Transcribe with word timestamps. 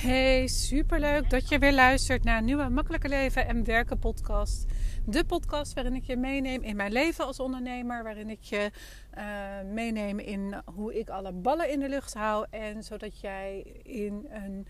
Hey, 0.00 0.46
superleuk 0.46 1.30
dat 1.30 1.48
je 1.48 1.58
weer 1.58 1.72
luistert 1.72 2.24
naar 2.24 2.38
een 2.38 2.44
nieuwe 2.44 2.68
Makkelijke 2.68 3.08
Leven 3.08 3.46
en 3.46 3.64
Werken 3.64 3.98
podcast. 3.98 4.64
De 5.06 5.24
podcast 5.24 5.74
waarin 5.74 5.94
ik 5.94 6.04
je 6.04 6.16
meeneem 6.16 6.62
in 6.62 6.76
mijn 6.76 6.92
leven 6.92 7.26
als 7.26 7.40
ondernemer. 7.40 8.02
Waarin 8.02 8.30
ik 8.30 8.42
je 8.42 8.70
uh, 9.18 9.72
meeneem 9.72 10.18
in 10.18 10.62
hoe 10.64 10.98
ik 10.98 11.08
alle 11.08 11.32
ballen 11.32 11.70
in 11.70 11.80
de 11.80 11.88
lucht 11.88 12.14
hou. 12.14 12.46
En 12.50 12.82
zodat 12.82 13.20
jij 13.20 13.60
in 13.82 14.26
een, 14.30 14.66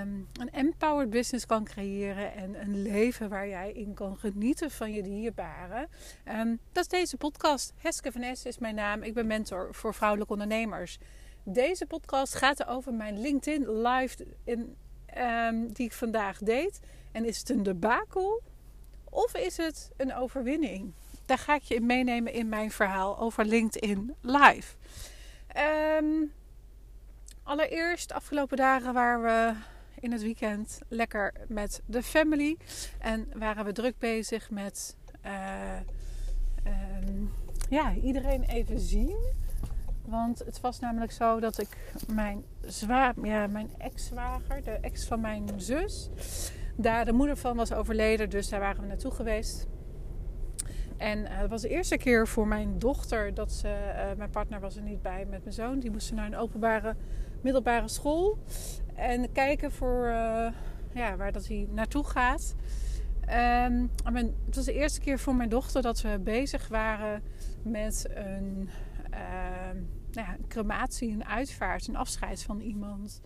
um, 0.00 0.28
een 0.40 0.50
empowered 0.52 1.10
business 1.10 1.46
kan 1.46 1.64
creëren. 1.64 2.34
En 2.34 2.60
een 2.60 2.82
leven 2.82 3.28
waar 3.28 3.48
jij 3.48 3.72
in 3.72 3.94
kan 3.94 4.18
genieten 4.18 4.70
van 4.70 4.92
je 4.92 5.02
dierbaren. 5.02 5.88
Um, 6.28 6.58
dat 6.72 6.82
is 6.82 6.88
deze 6.88 7.16
podcast. 7.16 7.72
Heske 7.76 8.12
van 8.12 8.22
Es 8.22 8.44
is 8.44 8.58
mijn 8.58 8.74
naam. 8.74 9.02
Ik 9.02 9.14
ben 9.14 9.26
mentor 9.26 9.68
voor 9.74 9.94
vrouwelijke 9.94 10.32
ondernemers. 10.32 10.98
Deze 11.44 11.86
podcast 11.86 12.34
gaat 12.34 12.66
over 12.66 12.94
mijn 12.94 13.20
LinkedIn 13.20 13.82
live 13.82 14.26
in, 14.44 14.76
um, 15.18 15.72
die 15.72 15.86
ik 15.86 15.92
vandaag 15.92 16.38
deed. 16.38 16.80
En 17.12 17.24
is 17.24 17.38
het 17.38 17.50
een 17.50 17.62
debakel 17.62 18.42
of 19.04 19.34
is 19.34 19.56
het 19.56 19.90
een 19.96 20.14
overwinning? 20.14 20.92
Daar 21.26 21.38
ga 21.38 21.54
ik 21.54 21.62
je 21.62 21.74
in 21.74 21.86
meenemen 21.86 22.32
in 22.32 22.48
mijn 22.48 22.70
verhaal 22.70 23.18
over 23.18 23.44
LinkedIn 23.44 24.14
live. 24.20 24.74
Um, 25.98 26.32
allereerst, 27.42 28.12
afgelopen 28.12 28.56
dagen 28.56 28.92
waren 28.92 29.22
we 29.22 29.54
in 30.00 30.12
het 30.12 30.22
weekend 30.22 30.78
lekker 30.88 31.32
met 31.48 31.82
de 31.86 32.02
family. 32.02 32.56
En 32.98 33.28
waren 33.34 33.64
we 33.64 33.72
druk 33.72 33.98
bezig 33.98 34.50
met 34.50 34.96
uh, 35.26 35.76
um, 36.66 37.32
ja, 37.68 37.94
iedereen 37.94 38.42
even 38.42 38.80
zien. 38.80 39.16
Want 40.10 40.38
het 40.38 40.60
was 40.60 40.80
namelijk 40.80 41.12
zo 41.12 41.40
dat 41.40 41.58
ik 41.60 41.68
mijn, 42.12 42.44
ja, 43.22 43.46
mijn 43.46 43.70
ex-zwager, 43.78 44.62
de 44.62 44.70
ex 44.70 45.06
van 45.06 45.20
mijn 45.20 45.48
zus, 45.56 46.10
daar 46.76 47.04
de 47.04 47.12
moeder 47.12 47.36
van 47.36 47.56
was 47.56 47.72
overleden. 47.72 48.30
Dus 48.30 48.48
daar 48.48 48.60
waren 48.60 48.80
we 48.80 48.86
naartoe 48.86 49.10
geweest. 49.10 49.66
En 50.96 51.18
uh, 51.18 51.26
het 51.30 51.50
was 51.50 51.62
de 51.62 51.68
eerste 51.68 51.96
keer 51.96 52.28
voor 52.28 52.46
mijn 52.46 52.78
dochter 52.78 53.34
dat 53.34 53.52
ze, 53.52 53.68
uh, 53.68 54.16
mijn 54.16 54.30
partner 54.30 54.60
was 54.60 54.76
er 54.76 54.82
niet 54.82 55.02
bij 55.02 55.26
met 55.30 55.42
mijn 55.42 55.54
zoon. 55.54 55.78
Die 55.78 55.90
moesten 55.90 56.16
naar 56.16 56.26
een 56.26 56.36
openbare 56.36 56.96
middelbare 57.42 57.88
school. 57.88 58.38
En 58.94 59.32
kijken 59.32 59.72
voor 59.72 60.06
uh, 60.06 60.48
ja, 60.92 61.16
waar 61.16 61.32
dat 61.32 61.46
hij 61.46 61.68
naartoe 61.70 62.04
gaat. 62.04 62.54
Um, 63.64 63.90
het 64.46 64.54
was 64.54 64.64
de 64.64 64.72
eerste 64.72 65.00
keer 65.00 65.18
voor 65.18 65.34
mijn 65.34 65.48
dochter 65.48 65.82
dat 65.82 66.00
we 66.00 66.18
bezig 66.18 66.68
waren 66.68 67.22
met 67.62 68.06
een 68.14 68.70
nou 70.12 70.26
ja, 70.26 70.34
een 70.34 70.48
crematie, 70.48 71.12
een 71.12 71.24
uitvaart, 71.24 71.86
een 71.86 71.96
afscheid 71.96 72.42
van 72.42 72.60
iemand. 72.60 73.20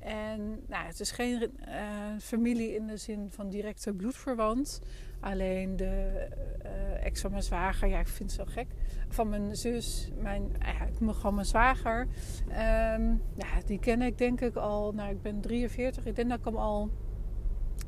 En 0.00 0.64
nou, 0.66 0.86
het 0.86 1.00
is 1.00 1.10
geen 1.10 1.50
uh, 1.68 1.76
familie 2.20 2.74
in 2.74 2.86
de 2.86 2.96
zin 2.96 3.30
van 3.30 3.48
directe 3.48 3.92
bloedverwant. 3.92 4.80
Alleen 5.20 5.76
de 5.76 6.26
uh, 6.64 7.04
ex 7.04 7.20
van 7.20 7.30
mijn 7.30 7.42
zwager, 7.42 7.88
ja, 7.88 7.98
ik 7.98 8.08
vind 8.08 8.36
het 8.36 8.40
zo 8.40 8.52
gek. 8.52 8.66
Van 9.08 9.28
mijn 9.28 9.56
zus, 9.56 10.10
mijn, 10.18 10.56
eigenlijk 10.58 11.16
gewoon 11.16 11.34
mijn 11.34 11.46
zwager. 11.46 12.00
Um, 12.48 13.22
ja, 13.36 13.60
die 13.66 13.78
ken 13.78 14.02
ik 14.02 14.18
denk 14.18 14.40
ik 14.40 14.56
al, 14.56 14.92
nou 14.92 15.10
ik 15.10 15.22
ben 15.22 15.40
43. 15.40 16.06
Ik 16.06 16.16
denk 16.16 16.28
dat 16.28 16.38
ik 16.38 16.44
hem 16.44 16.56
al 16.56 16.90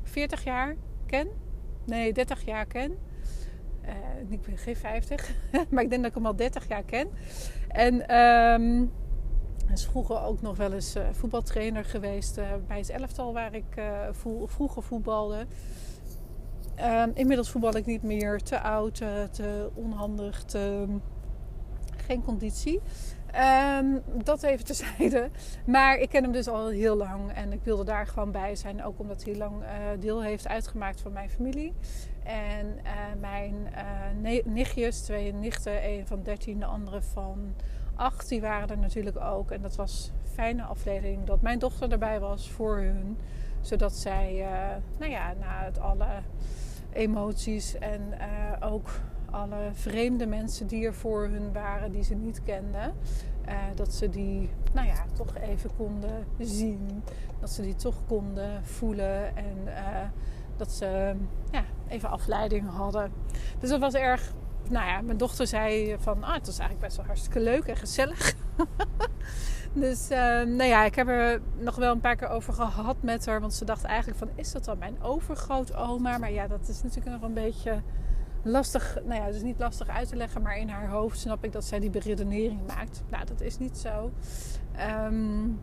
40 0.03 0.43
jaar 0.43 0.75
ken. 1.05 1.27
Nee, 1.85 2.13
30 2.13 2.45
jaar 2.45 2.65
ken. 2.65 2.97
Uh, 3.85 4.31
ik 4.31 4.41
ben 4.41 4.57
geen 4.57 4.75
50, 4.75 5.35
maar 5.71 5.83
ik 5.83 5.89
denk 5.89 6.01
dat 6.01 6.11
ik 6.11 6.17
hem 6.17 6.25
al 6.25 6.35
30 6.35 6.67
jaar 6.67 6.83
ken. 6.83 7.07
En 7.67 8.17
um, 8.17 8.91
is 9.73 9.85
vroeger 9.85 10.21
ook 10.21 10.41
nog 10.41 10.57
wel 10.57 10.73
eens 10.73 10.95
uh, 10.95 11.03
voetbaltrainer 11.11 11.85
geweest 11.85 12.37
uh, 12.37 12.45
bij 12.67 12.77
het 12.77 12.89
elftal 12.89 13.33
waar 13.33 13.55
ik 13.55 13.81
vroeger 14.47 14.83
voetbalde. 14.83 15.45
Um, 16.79 17.11
inmiddels 17.13 17.51
voetbal 17.51 17.75
ik 17.75 17.85
niet 17.85 18.03
meer. 18.03 18.41
Te 18.41 18.59
oud, 18.59 18.95
te 19.31 19.69
onhandig, 19.73 20.43
te, 20.43 20.85
geen 21.95 22.23
conditie. 22.23 22.81
Um, 23.35 24.01
dat 24.23 24.43
even 24.43 24.65
tezijde. 24.65 25.29
Maar 25.65 25.97
ik 25.97 26.09
ken 26.09 26.23
hem 26.23 26.31
dus 26.31 26.47
al 26.47 26.67
heel 26.67 26.95
lang. 26.95 27.31
En 27.31 27.51
ik 27.51 27.59
wilde 27.63 27.83
daar 27.83 28.07
gewoon 28.07 28.31
bij 28.31 28.55
zijn. 28.55 28.83
Ook 28.83 28.99
omdat 28.99 29.23
hij 29.23 29.35
lang 29.35 29.61
uh, 29.61 29.67
deel 29.99 30.23
heeft 30.23 30.47
uitgemaakt 30.47 31.01
van 31.01 31.13
mijn 31.13 31.29
familie. 31.29 31.73
En 32.23 32.65
uh, 32.83 32.91
mijn 33.19 33.55
uh, 34.23 34.45
nichtjes, 34.45 35.01
twee 35.01 35.33
nichten, 35.33 35.89
een 35.89 36.07
van 36.07 36.23
13, 36.23 36.59
de 36.59 36.65
andere 36.65 37.01
van 37.01 37.53
8, 37.95 38.29
die 38.29 38.41
waren 38.41 38.69
er 38.69 38.77
natuurlijk 38.77 39.19
ook. 39.19 39.51
En 39.51 39.61
dat 39.61 39.75
was 39.75 40.11
een 40.23 40.29
fijne 40.29 40.63
afleiding 40.63 41.25
dat 41.25 41.41
mijn 41.41 41.59
dochter 41.59 41.91
erbij 41.91 42.19
was 42.19 42.49
voor 42.49 42.77
hun. 42.77 43.17
Zodat 43.61 43.93
zij, 43.93 44.47
nou 44.99 45.11
ja, 45.11 45.33
na 45.39 45.63
het 45.63 45.79
alle 45.79 46.07
emoties 46.91 47.77
en 47.77 48.01
ook 48.59 48.89
alle 49.33 49.69
vreemde 49.73 50.25
mensen 50.25 50.67
die 50.67 50.85
er 50.85 50.93
voor 50.93 51.23
hun 51.23 51.53
waren, 51.53 51.91
die 51.91 52.03
ze 52.03 52.15
niet 52.15 52.43
kenden. 52.43 52.93
Uh, 53.47 53.53
dat 53.75 53.93
ze 53.93 54.09
die, 54.09 54.49
nou 54.73 54.87
ja, 54.87 55.05
toch 55.13 55.37
even 55.37 55.69
konden 55.77 56.25
zien. 56.39 57.03
Dat 57.39 57.49
ze 57.49 57.61
die 57.61 57.75
toch 57.75 57.95
konden 58.07 58.65
voelen. 58.65 59.35
En 59.35 59.57
uh, 59.65 59.73
dat 60.57 60.71
ze 60.71 61.15
ja, 61.51 61.63
even 61.87 62.09
afleiding 62.09 62.69
hadden. 62.69 63.11
Dus 63.59 63.69
dat 63.69 63.79
was 63.79 63.93
erg. 63.93 64.33
Nou 64.69 64.87
ja, 64.87 65.01
mijn 65.01 65.17
dochter 65.17 65.47
zei 65.47 65.95
van, 65.99 66.23
ah, 66.23 66.33
het 66.33 66.45
was 66.45 66.59
eigenlijk 66.59 66.79
best 66.79 66.97
wel 66.97 67.05
hartstikke 67.05 67.39
leuk 67.39 67.63
en 67.63 67.77
gezellig. 67.77 68.33
dus 69.73 70.11
uh, 70.11 70.17
nou 70.41 70.63
ja, 70.63 70.83
ik 70.83 70.95
heb 70.95 71.07
er 71.07 71.41
nog 71.57 71.75
wel 71.75 71.91
een 71.91 71.99
paar 71.99 72.15
keer 72.15 72.29
over 72.29 72.53
gehad 72.53 72.95
met 73.01 73.25
haar. 73.25 73.41
Want 73.41 73.53
ze 73.53 73.65
dacht 73.65 73.83
eigenlijk 73.83 74.19
van, 74.19 74.29
is 74.35 74.51
dat 74.51 74.65
dan 74.65 74.77
mijn 74.77 75.01
overgrootoma? 75.01 76.17
Maar 76.17 76.31
ja, 76.31 76.47
dat 76.47 76.67
is 76.67 76.83
natuurlijk 76.83 77.11
nog 77.11 77.21
een 77.21 77.33
beetje 77.33 77.81
lastig, 78.43 78.97
nou 79.05 79.21
ja, 79.21 79.31
dus 79.31 79.41
niet 79.41 79.59
lastig 79.59 79.87
uit 79.87 80.07
te 80.07 80.15
leggen, 80.15 80.41
maar 80.41 80.57
in 80.57 80.69
haar 80.69 80.89
hoofd 80.89 81.19
snap 81.19 81.43
ik 81.43 81.51
dat 81.51 81.65
zij 81.65 81.79
die 81.79 81.89
beredenering 81.89 82.67
maakt. 82.67 83.03
Nou, 83.09 83.25
dat 83.25 83.41
is 83.41 83.57
niet 83.57 83.77
zo. 83.77 84.11
Um, 85.05 85.59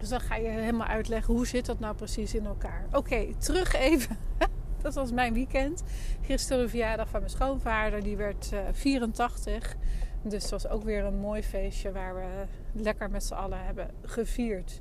dus 0.00 0.08
dan 0.08 0.20
ga 0.20 0.36
je 0.36 0.48
helemaal 0.48 0.86
uitleggen 0.86 1.34
hoe 1.34 1.46
zit 1.46 1.66
dat 1.66 1.78
nou 1.78 1.94
precies 1.94 2.34
in 2.34 2.46
elkaar. 2.46 2.86
Oké, 2.92 3.26
terug 3.38 3.74
even. 3.74 4.16
dat 4.82 4.94
was 4.94 5.12
mijn 5.12 5.34
weekend. 5.34 5.82
Gisteren 6.20 6.62
de 6.62 6.68
verjaardag 6.68 7.08
van 7.08 7.20
mijn 7.20 7.32
schoonvader, 7.32 8.02
die 8.02 8.16
werd 8.16 8.50
uh, 8.54 8.60
84. 8.72 9.76
Dus 10.22 10.42
het 10.42 10.50
was 10.50 10.68
ook 10.68 10.82
weer 10.82 11.04
een 11.04 11.18
mooi 11.18 11.42
feestje 11.42 11.92
waar 11.92 12.14
we 12.14 12.46
lekker 12.72 13.10
met 13.10 13.24
z'n 13.24 13.34
allen 13.34 13.64
hebben 13.64 13.90
gevierd. 14.02 14.80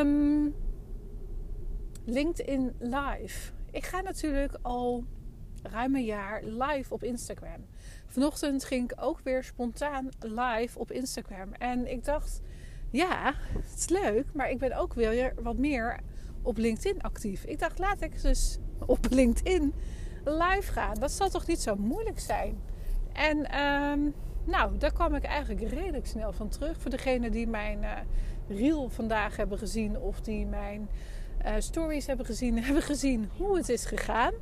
Um, 0.00 0.54
LinkedIn 2.04 2.72
Live. 2.78 3.52
Ik 3.70 3.84
ga 3.84 4.00
natuurlijk 4.00 4.58
al 4.62 5.04
ruim 5.70 5.94
een 5.94 6.04
jaar 6.04 6.42
live 6.42 6.94
op 6.94 7.02
Instagram. 7.02 7.66
Vanochtend 8.06 8.64
ging 8.64 8.90
ik 8.90 9.02
ook 9.02 9.20
weer 9.20 9.44
spontaan 9.44 10.08
live 10.18 10.78
op 10.78 10.90
Instagram. 10.90 11.52
En 11.52 11.90
ik 11.90 12.04
dacht, 12.04 12.40
ja, 12.90 13.34
het 13.52 13.78
is 13.78 13.88
leuk, 13.88 14.26
maar 14.34 14.50
ik 14.50 14.58
ben 14.58 14.76
ook 14.76 14.94
weer 14.94 15.34
wat 15.42 15.56
meer 15.56 16.00
op 16.42 16.56
LinkedIn 16.56 17.02
actief. 17.02 17.44
Ik 17.44 17.58
dacht, 17.58 17.78
laat 17.78 18.02
ik 18.02 18.22
dus 18.22 18.58
op 18.86 19.06
LinkedIn 19.10 19.74
live 20.24 20.72
gaan. 20.72 20.94
Dat 20.94 21.12
zal 21.12 21.28
toch 21.28 21.46
niet 21.46 21.60
zo 21.60 21.76
moeilijk 21.76 22.20
zijn? 22.20 22.60
En 23.12 23.60
um, 23.60 24.14
nou, 24.44 24.78
daar 24.78 24.92
kwam 24.92 25.14
ik 25.14 25.24
eigenlijk 25.24 25.70
redelijk 25.70 26.06
snel 26.06 26.32
van 26.32 26.48
terug. 26.48 26.80
Voor 26.80 26.90
degenen 26.90 27.32
die 27.32 27.46
mijn 27.46 27.82
uh, 27.82 27.90
reel 28.48 28.88
vandaag 28.88 29.36
hebben 29.36 29.58
gezien 29.58 29.98
of 29.98 30.20
die 30.20 30.46
mijn 30.46 30.88
uh, 31.44 31.52
stories 31.58 32.06
hebben 32.06 32.26
gezien, 32.26 32.58
hebben 32.64 32.82
gezien 32.82 33.30
hoe 33.36 33.56
het 33.56 33.68
is 33.68 33.84
gegaan. 33.84 34.32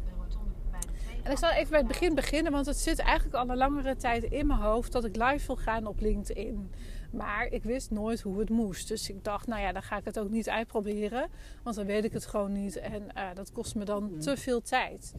En 1.23 1.31
ik 1.31 1.39
zal 1.39 1.51
even 1.51 1.71
bij 1.71 1.79
het 1.79 1.89
begin 1.89 2.15
beginnen, 2.15 2.53
want 2.53 2.67
het 2.67 2.77
zit 2.77 2.99
eigenlijk 2.99 3.37
al 3.37 3.49
een 3.49 3.57
langere 3.57 3.97
tijd 3.97 4.23
in 4.23 4.47
mijn 4.47 4.61
hoofd 4.61 4.93
dat 4.93 5.05
ik 5.05 5.17
live 5.17 5.47
wil 5.47 5.57
gaan 5.57 5.87
op 5.87 6.01
LinkedIn. 6.01 6.73
Maar 7.13 7.47
ik 7.47 7.63
wist 7.63 7.91
nooit 7.91 8.21
hoe 8.21 8.39
het 8.39 8.51
moest. 8.51 8.89
Dus 8.89 9.09
ik 9.09 9.25
dacht, 9.25 9.47
nou 9.47 9.61
ja, 9.61 9.73
dan 9.73 9.83
ga 9.83 9.97
ik 9.97 10.05
het 10.05 10.19
ook 10.19 10.31
niet 10.31 10.49
uitproberen. 10.49 11.29
Want 11.63 11.77
dan 11.77 11.87
weet 11.87 12.05
ik 12.05 12.13
het 12.13 12.27
gewoon 12.27 12.53
niet. 12.53 12.77
En 12.77 13.03
uh, 13.17 13.29
dat 13.35 13.53
kost 13.53 13.75
me 13.75 13.85
dan 13.85 14.19
te 14.19 14.37
veel 14.37 14.63
tijd. 14.63 15.15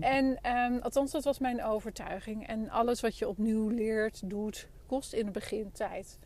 En 0.00 0.50
um, 0.56 0.78
althans, 0.82 1.12
dat 1.12 1.24
was 1.24 1.38
mijn 1.38 1.64
overtuiging. 1.64 2.46
En 2.46 2.70
alles 2.70 3.00
wat 3.00 3.18
je 3.18 3.28
opnieuw 3.28 3.68
leert, 3.68 4.30
doet, 4.30 4.68
kost 4.86 5.12
in 5.12 5.24
het 5.24 5.34
begin 5.34 5.72
tijd. 5.72 6.18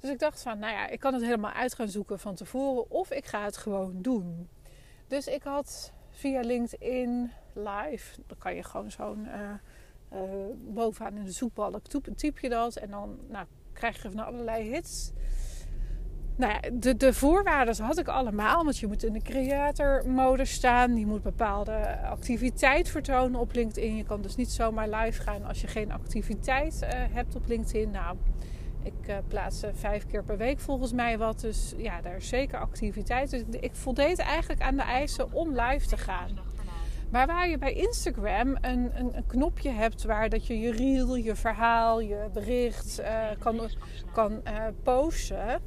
Dus 0.00 0.10
ik 0.10 0.18
dacht 0.18 0.42
van, 0.42 0.58
nou 0.58 0.72
ja, 0.72 0.88
ik 0.88 1.00
kan 1.00 1.14
het 1.14 1.22
helemaal 1.22 1.52
uit 1.52 1.74
gaan 1.74 1.88
zoeken 1.88 2.18
van 2.18 2.34
tevoren. 2.34 2.90
Of 2.90 3.10
ik 3.10 3.26
ga 3.26 3.44
het 3.44 3.56
gewoon 3.56 4.02
doen. 4.02 4.48
Dus 5.06 5.26
ik 5.26 5.42
had 5.42 5.92
via 6.10 6.40
LinkedIn 6.40 7.30
live. 7.54 8.20
Dan 8.26 8.38
kan 8.38 8.54
je 8.54 8.62
gewoon 8.62 8.90
zo'n 8.90 9.26
uh, 9.26 10.20
uh, 10.20 10.20
bovenaan 10.56 11.16
in 11.16 11.24
de 11.24 11.32
zoekbalk 11.32 11.86
typ 12.16 12.38
je 12.38 12.48
dat. 12.48 12.76
En 12.76 12.90
dan 12.90 13.18
nou, 13.28 13.46
krijg 13.72 14.02
je 14.02 14.10
van 14.10 14.26
allerlei 14.26 14.70
hits. 14.70 15.12
Nou 16.36 16.52
ja, 16.52 16.70
de, 16.72 16.96
de 16.96 17.12
voorwaarden 17.12 17.84
had 17.84 17.98
ik 17.98 18.08
allemaal. 18.08 18.64
Want 18.64 18.78
je 18.78 18.86
moet 18.86 19.04
in 19.04 19.12
de 19.12 19.22
creator-mode 19.22 20.44
staan. 20.44 20.96
Je 20.96 21.06
moet 21.06 21.22
bepaalde 21.22 21.98
activiteit 22.02 22.88
vertonen 22.88 23.40
op 23.40 23.52
LinkedIn. 23.52 23.96
Je 23.96 24.04
kan 24.04 24.22
dus 24.22 24.36
niet 24.36 24.50
zomaar 24.50 24.88
live 24.88 25.22
gaan 25.22 25.44
als 25.44 25.60
je 25.60 25.66
geen 25.66 25.92
activiteit 25.92 26.80
uh, 26.82 26.88
hebt 26.92 27.34
op 27.34 27.46
LinkedIn. 27.46 27.90
Nou, 27.90 28.16
Ik 28.82 29.08
uh, 29.08 29.16
plaats 29.28 29.62
vijf 29.72 30.06
keer 30.06 30.24
per 30.24 30.36
week 30.36 30.60
volgens 30.60 30.92
mij 30.92 31.18
wat. 31.18 31.40
Dus 31.40 31.74
ja, 31.76 32.00
daar 32.00 32.16
is 32.16 32.28
zeker 32.28 32.58
activiteit. 32.58 33.30
Dus 33.30 33.42
ik 33.60 33.74
voldeed 33.74 34.18
eigenlijk 34.18 34.62
aan 34.62 34.76
de 34.76 34.82
eisen 34.82 35.32
om 35.32 35.60
live 35.60 35.86
te 35.86 35.96
gaan. 35.96 36.49
Maar 37.10 37.26
waar 37.26 37.48
je 37.48 37.58
bij 37.58 37.72
Instagram 37.72 38.56
een, 38.60 38.90
een, 38.94 39.16
een, 39.16 39.26
knopje 39.26 39.70
hebt 39.70 40.04
waar 40.04 40.28
dat 40.28 40.46
je 40.46 40.58
je 40.58 40.72
reel, 40.72 41.16
je 41.16 41.36
verhaal, 41.36 42.00
je 42.00 42.28
bericht 42.32 43.00
uh, 43.00 43.24
kan, 43.38 43.60
kan 44.12 44.32
uh, 44.32 44.64
posten 44.82 45.60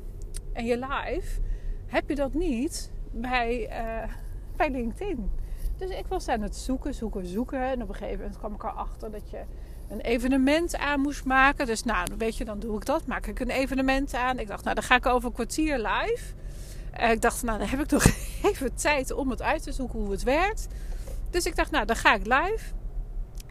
en 0.54 0.66
je 0.66 0.78
live, 0.78 1.40
heb 1.86 2.10
je 2.10 2.16
dat 2.16 2.34
niet 2.34 2.92
bij, 3.12 3.70
uh, 3.70 4.10
bij 4.56 4.70
LinkedIn. 4.70 5.32
Dus 5.78 5.90
ik 5.90 6.06
was 6.08 6.28
aan 6.28 6.42
het 6.42 6.56
zoeken, 6.56 6.94
zoeken, 6.94 7.26
zoeken. 7.26 7.62
En 7.62 7.82
op 7.82 7.90
een 7.90 7.96
gegeven 7.96 8.18
moment 8.18 8.38
kwam 8.38 8.54
ik 8.54 8.64
erachter 8.64 9.12
dat 9.12 9.30
je 9.30 9.42
een 9.90 10.00
evenement 10.00 10.78
aan 10.78 11.00
moest 11.00 11.26
maken. 11.26 11.66
Dus 11.66 11.84
nou, 11.84 12.08
weet 12.18 12.38
je, 12.38 12.46
dan 12.46 12.60
doe 12.60 12.76
ik 12.76 12.86
dat. 12.86 13.06
Maak 13.06 13.28
ik 13.28 13.40
een 13.40 13.50
evenement 13.50 14.14
aan. 14.14 14.40
Ik 14.40 14.48
dacht, 14.48 14.64
nou, 14.64 14.76
dan 14.76 14.84
ga 14.84 14.96
ik 14.96 15.06
over 15.06 15.28
een 15.28 15.34
kwartier 15.34 15.78
live. 15.78 16.34
Ik 17.12 17.22
dacht, 17.22 17.44
nou, 17.44 17.58
dan 17.60 17.68
heb 17.68 17.80
ik 17.80 17.92
nog 17.92 18.06
even 18.52 18.76
tijd 18.76 19.12
om 19.12 19.30
het 19.30 19.42
uit 19.42 19.64
te 19.64 19.72
zoeken 19.72 20.00
hoe 20.00 20.12
het 20.12 20.24
werkt. 20.24 20.68
Dus 21.34 21.46
ik 21.46 21.56
dacht, 21.56 21.72
nou, 21.72 21.86
dan 21.86 21.96
ga 21.96 22.14
ik 22.14 22.26
live. 22.26 22.74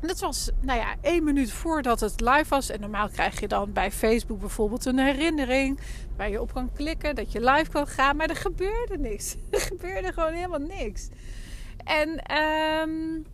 En 0.00 0.08
dat 0.08 0.20
was, 0.20 0.50
nou 0.60 0.78
ja, 0.78 0.94
één 1.00 1.24
minuut 1.24 1.52
voordat 1.52 2.00
het 2.00 2.20
live 2.20 2.48
was. 2.48 2.70
En 2.70 2.80
normaal 2.80 3.08
krijg 3.08 3.40
je 3.40 3.48
dan 3.48 3.72
bij 3.72 3.92
Facebook 3.92 4.40
bijvoorbeeld 4.40 4.84
een 4.84 4.98
herinnering. 4.98 5.80
Waar 6.16 6.30
je 6.30 6.40
op 6.40 6.52
kan 6.52 6.72
klikken, 6.72 7.14
dat 7.14 7.32
je 7.32 7.40
live 7.40 7.70
kan 7.70 7.86
gaan. 7.86 8.16
Maar 8.16 8.28
er 8.28 8.36
gebeurde 8.36 8.98
niks. 8.98 9.36
Er 9.50 9.60
gebeurde 9.60 10.12
gewoon 10.12 10.32
helemaal 10.32 10.58
niks. 10.58 11.08
En 11.84 12.36
um, 12.38 13.26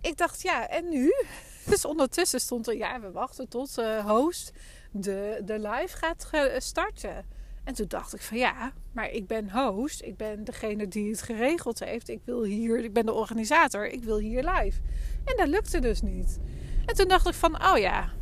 ik 0.00 0.16
dacht, 0.16 0.42
ja, 0.42 0.68
en 0.68 0.88
nu? 0.88 1.12
Dus 1.70 1.84
ondertussen 1.84 2.40
stond 2.40 2.68
er, 2.68 2.76
ja, 2.76 3.00
we 3.00 3.10
wachten 3.10 3.48
tot 3.48 3.78
uh, 3.78 4.06
host 4.06 4.52
de, 4.90 5.42
de 5.44 5.58
live 5.58 5.96
gaat 5.96 6.30
starten. 6.58 7.24
En 7.64 7.74
toen 7.74 7.88
dacht 7.88 8.14
ik 8.14 8.20
van 8.20 8.38
ja, 8.38 8.72
maar 8.92 9.10
ik 9.10 9.26
ben 9.26 9.50
host. 9.50 10.02
Ik 10.02 10.16
ben 10.16 10.44
degene 10.44 10.88
die 10.88 11.10
het 11.10 11.22
geregeld 11.22 11.84
heeft. 11.84 12.08
Ik 12.08 12.20
wil 12.24 12.42
hier, 12.42 12.84
ik 12.84 12.92
ben 12.92 13.06
de 13.06 13.12
organisator. 13.12 13.86
Ik 13.86 14.04
wil 14.04 14.18
hier 14.18 14.42
live. 14.42 14.80
En 15.24 15.36
dat 15.36 15.48
lukte 15.48 15.78
dus 15.78 16.02
niet. 16.02 16.38
En 16.86 16.94
toen 16.94 17.08
dacht 17.08 17.28
ik 17.28 17.34
van, 17.34 17.64
oh 17.64 17.78
ja, 17.78 18.12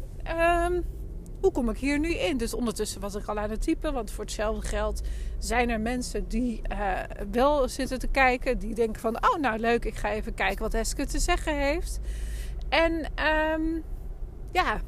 um, 0.66 0.84
hoe 1.40 1.52
kom 1.52 1.70
ik 1.70 1.78
hier 1.78 1.98
nu 1.98 2.14
in? 2.14 2.36
Dus 2.36 2.54
ondertussen 2.54 3.00
was 3.00 3.14
ik 3.14 3.26
al 3.26 3.38
aan 3.38 3.50
het 3.50 3.62
typen. 3.62 3.92
Want 3.92 4.10
voor 4.10 4.24
hetzelfde 4.24 4.66
geld 4.66 5.00
zijn 5.38 5.70
er 5.70 5.80
mensen 5.80 6.28
die 6.28 6.62
uh, 6.72 7.00
wel 7.30 7.68
zitten 7.68 7.98
te 7.98 8.08
kijken. 8.08 8.58
Die 8.58 8.74
denken 8.74 9.00
van, 9.00 9.16
oh 9.16 9.40
nou 9.40 9.58
leuk, 9.58 9.84
ik 9.84 9.96
ga 9.96 10.12
even 10.12 10.34
kijken 10.34 10.62
wat 10.62 10.74
Eske 10.74 11.06
te 11.06 11.18
zeggen 11.18 11.56
heeft. 11.56 12.00
En 12.68 12.92
um, 13.54 13.84
ja, 14.52 14.80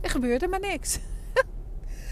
er 0.00 0.10
gebeurde 0.10 0.48
maar 0.48 0.60
niks. 0.60 0.98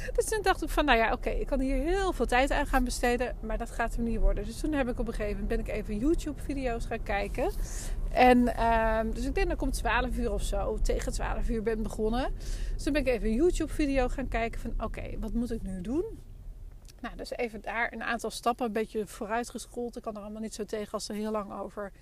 Dus 0.16 0.24
toen 0.24 0.42
dacht 0.42 0.62
ik 0.62 0.68
van, 0.68 0.84
nou 0.84 0.98
ja, 0.98 1.12
oké, 1.12 1.30
ik 1.30 1.46
kan 1.46 1.60
hier 1.60 1.76
heel 1.76 2.12
veel 2.12 2.26
tijd 2.26 2.50
aan 2.50 2.66
gaan 2.66 2.84
besteden, 2.84 3.36
maar 3.40 3.58
dat 3.58 3.70
gaat 3.70 3.96
hem 3.96 4.04
niet 4.04 4.20
worden. 4.20 4.44
Dus 4.44 4.60
toen 4.60 4.72
heb 4.72 4.88
ik 4.88 4.98
op 4.98 5.06
een 5.06 5.14
gegeven 5.14 5.40
moment 5.40 5.48
ben 5.48 5.74
ik 5.74 5.80
even 5.80 5.98
YouTube-video's 5.98 6.86
gaan 6.86 7.02
kijken. 7.02 7.50
En 8.10 8.38
uh, 8.38 9.00
dus 9.14 9.24
ik 9.24 9.34
denk 9.34 9.46
dat 9.46 9.56
ik 9.56 9.62
om 9.62 9.70
12 9.70 10.16
uur 10.16 10.32
of 10.32 10.42
zo, 10.42 10.78
tegen 10.82 11.12
12 11.12 11.48
uur 11.48 11.62
ben 11.62 11.82
begonnen. 11.82 12.32
Dus 12.74 12.82
toen 12.82 12.92
ben 12.92 13.02
ik 13.02 13.08
even 13.08 13.28
een 13.28 13.34
YouTube-video 13.34 14.08
gaan 14.08 14.28
kijken 14.28 14.60
van, 14.60 14.74
oké, 14.80 15.18
wat 15.18 15.32
moet 15.32 15.50
ik 15.50 15.62
nu 15.62 15.80
doen? 15.80 16.04
Nou, 17.00 17.16
dus 17.16 17.30
even 17.30 17.60
daar 17.60 17.92
een 17.92 18.02
aantal 18.02 18.30
stappen 18.30 18.66
een 18.66 18.72
beetje 18.72 19.06
vooruitgeschoold. 19.06 19.96
Ik 19.96 20.02
kan 20.02 20.16
er 20.16 20.22
allemaal 20.22 20.40
niet 20.40 20.54
zo 20.54 20.64
tegen 20.64 20.92
als 20.92 21.08
er 21.08 21.14
heel 21.14 21.30
lang 21.30 21.52
over 21.52 21.92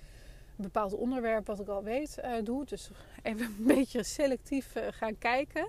een 0.57 0.63
bepaald 0.63 0.93
onderwerp 0.93 1.47
wat 1.47 1.59
ik 1.59 1.67
al 1.67 1.83
weet 1.83 2.17
uh, 2.23 2.31
doe. 2.43 2.65
Dus 2.65 2.89
even 3.21 3.45
een 3.45 3.65
beetje 3.75 4.03
selectief 4.03 4.75
uh, 4.75 4.83
gaan 4.89 5.17
kijken. 5.17 5.67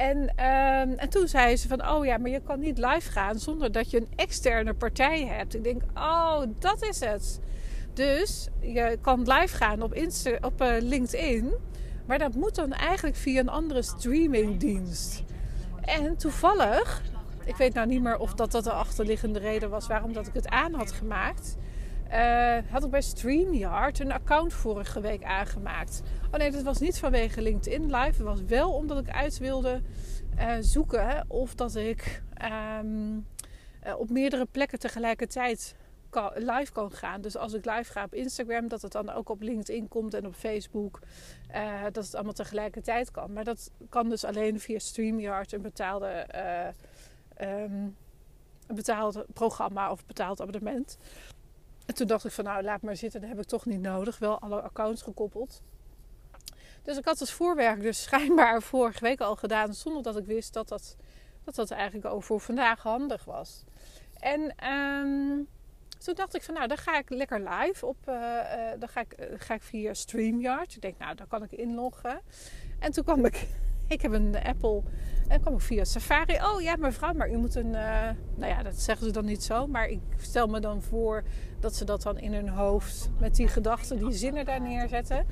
En, 0.00 0.36
ehm, 0.36 0.92
en 0.96 1.08
toen 1.08 1.28
zei 1.28 1.56
ze 1.56 1.68
van, 1.68 1.88
oh 1.88 2.04
ja, 2.04 2.18
maar 2.18 2.30
je 2.30 2.40
kan 2.40 2.60
niet 2.60 2.78
live 2.78 3.10
gaan 3.10 3.38
zonder 3.38 3.72
dat 3.72 3.90
je 3.90 3.96
een 3.96 4.08
externe 4.16 4.74
partij 4.74 5.26
hebt. 5.26 5.54
Ik 5.54 5.64
denk, 5.64 5.82
oh, 5.94 6.42
dat 6.58 6.82
is 6.82 7.00
het. 7.00 7.40
Dus 7.92 8.48
je 8.60 8.98
kan 9.00 9.32
live 9.32 9.56
gaan 9.56 9.82
op, 9.82 9.94
Insta, 9.94 10.38
op 10.40 10.62
uh, 10.62 10.72
LinkedIn. 10.80 11.52
Maar 12.06 12.18
dat 12.18 12.34
moet 12.34 12.54
dan 12.54 12.72
eigenlijk 12.72 13.16
via 13.16 13.40
een 13.40 13.48
andere 13.48 13.82
streamingdienst. 13.82 15.22
En 15.80 16.16
toevallig, 16.16 17.02
ik 17.44 17.56
weet 17.56 17.74
nou 17.74 17.86
niet 17.86 18.02
meer 18.02 18.18
of 18.18 18.34
dat, 18.34 18.50
dat 18.50 18.64
de 18.64 18.72
achterliggende 18.72 19.38
reden 19.38 19.70
was 19.70 19.86
waarom 19.86 20.12
dat 20.12 20.26
ik 20.26 20.34
het 20.34 20.48
aan 20.48 20.74
had 20.74 20.92
gemaakt. 20.92 21.56
Uh, 22.12 22.58
had 22.70 22.84
ik 22.84 22.90
bij 22.90 23.02
StreamYard 23.02 23.98
een 23.98 24.12
account 24.12 24.52
vorige 24.52 25.00
week 25.00 25.24
aangemaakt. 25.24 26.02
Oh 26.30 26.38
nee, 26.38 26.50
dat 26.50 26.62
was 26.62 26.78
niet 26.78 26.98
vanwege 26.98 27.42
LinkedIn 27.42 27.84
Live. 27.84 27.98
Het 27.98 28.18
was 28.18 28.42
wel 28.42 28.72
omdat 28.72 28.98
ik 28.98 29.10
uit 29.10 29.38
wilde 29.38 29.82
uh, 30.38 30.52
zoeken 30.60 31.24
of 31.28 31.54
dat 31.54 31.74
ik 31.74 32.22
um, 32.78 33.26
uh, 33.86 33.98
op 33.98 34.10
meerdere 34.10 34.46
plekken 34.50 34.78
tegelijkertijd 34.78 35.74
live 36.34 36.72
kan 36.72 36.92
gaan. 36.92 37.20
Dus 37.20 37.36
als 37.36 37.52
ik 37.52 37.64
live 37.64 37.92
ga 37.92 38.04
op 38.04 38.14
Instagram, 38.14 38.68
dat 38.68 38.82
het 38.82 38.92
dan 38.92 39.10
ook 39.10 39.28
op 39.28 39.40
LinkedIn 39.40 39.88
komt 39.88 40.14
en 40.14 40.26
op 40.26 40.34
Facebook. 40.34 41.00
dat 41.92 42.04
het 42.04 42.14
allemaal 42.14 42.32
tegelijkertijd 42.32 43.10
kan. 43.10 43.32
Maar 43.32 43.44
dat 43.44 43.70
kan 43.88 44.08
dus 44.08 44.24
alleen 44.24 44.60
via 44.60 44.78
StreamYard, 44.78 45.52
een 45.52 45.62
betaalde. 45.62 46.26
Um, 47.40 47.96
een 48.70 48.76
betaald 48.76 49.24
programma 49.32 49.90
of 49.90 50.06
betaald 50.06 50.40
abonnement. 50.40 50.98
En 51.90 51.96
toen 51.96 52.06
dacht 52.06 52.24
ik 52.24 52.32
van 52.32 52.44
nou 52.44 52.62
laat 52.62 52.82
maar 52.82 52.96
zitten, 52.96 53.20
dat 53.20 53.28
heb 53.28 53.38
ik 53.38 53.46
toch 53.46 53.66
niet 53.66 53.80
nodig. 53.80 54.18
Wel 54.18 54.38
alle 54.38 54.60
accounts 54.60 55.02
gekoppeld. 55.02 55.62
Dus 56.82 56.96
ik 56.96 57.04
had 57.04 57.18
het 57.18 57.30
voorwerk 57.30 57.80
dus 57.80 58.02
schijnbaar 58.06 58.62
vorige 58.62 59.00
week 59.00 59.20
al 59.20 59.36
gedaan. 59.36 59.74
Zonder 59.74 60.02
dat 60.02 60.16
ik 60.16 60.26
wist 60.26 60.52
dat 60.52 60.68
dat, 60.68 60.96
dat, 61.44 61.54
dat 61.54 61.70
eigenlijk 61.70 62.06
ook 62.06 62.22
voor 62.22 62.40
vandaag 62.40 62.82
handig 62.82 63.24
was. 63.24 63.64
En 64.18 64.40
um, 64.70 65.48
toen 65.98 66.14
dacht 66.14 66.34
ik 66.34 66.42
van 66.42 66.54
nou 66.54 66.66
dan 66.66 66.76
ga 66.76 66.98
ik 66.98 67.10
lekker 67.10 67.48
live 67.48 67.86
op. 67.86 67.96
Uh, 68.08 68.14
uh, 68.14 68.70
dan 68.78 68.88
ga 68.88 69.00
ik, 69.00 69.14
uh, 69.20 69.26
ga 69.38 69.54
ik 69.54 69.62
via 69.62 69.94
StreamYard. 69.94 70.74
Ik 70.74 70.82
denk 70.82 70.98
nou 70.98 71.14
dan 71.14 71.28
kan 71.28 71.42
ik 71.42 71.52
inloggen. 71.52 72.20
En 72.78 72.92
toen 72.92 73.04
kwam 73.04 73.24
ik 73.24 73.46
ik 73.88 74.02
heb 74.02 74.12
een 74.12 74.36
Apple 74.42 74.82
en 75.28 75.40
kwam 75.40 75.54
ik 75.54 75.60
via 75.60 75.84
Safari. 75.84 76.34
Oh 76.42 76.60
ja, 76.60 76.76
mevrouw, 76.76 77.12
maar 77.12 77.30
u 77.30 77.36
moet 77.36 77.54
een. 77.54 77.70
Nou 77.70 78.16
ja, 78.46 78.62
dat 78.62 78.80
zeggen 78.80 79.06
ze 79.06 79.12
dan 79.12 79.24
niet 79.24 79.42
zo. 79.42 79.66
Maar 79.66 79.88
ik 79.88 80.00
stel 80.16 80.46
me 80.46 80.60
dan 80.60 80.82
voor 80.82 81.22
dat 81.60 81.74
ze 81.74 81.84
dat 81.84 82.02
dan 82.02 82.18
in 82.18 82.34
hun 82.34 82.48
hoofd 82.48 83.10
met 83.18 83.36
die 83.36 83.48
gedachten, 83.48 83.98
die 83.98 84.12
zinnen 84.12 84.44
daar 84.44 84.60
neerzetten. 84.60 85.26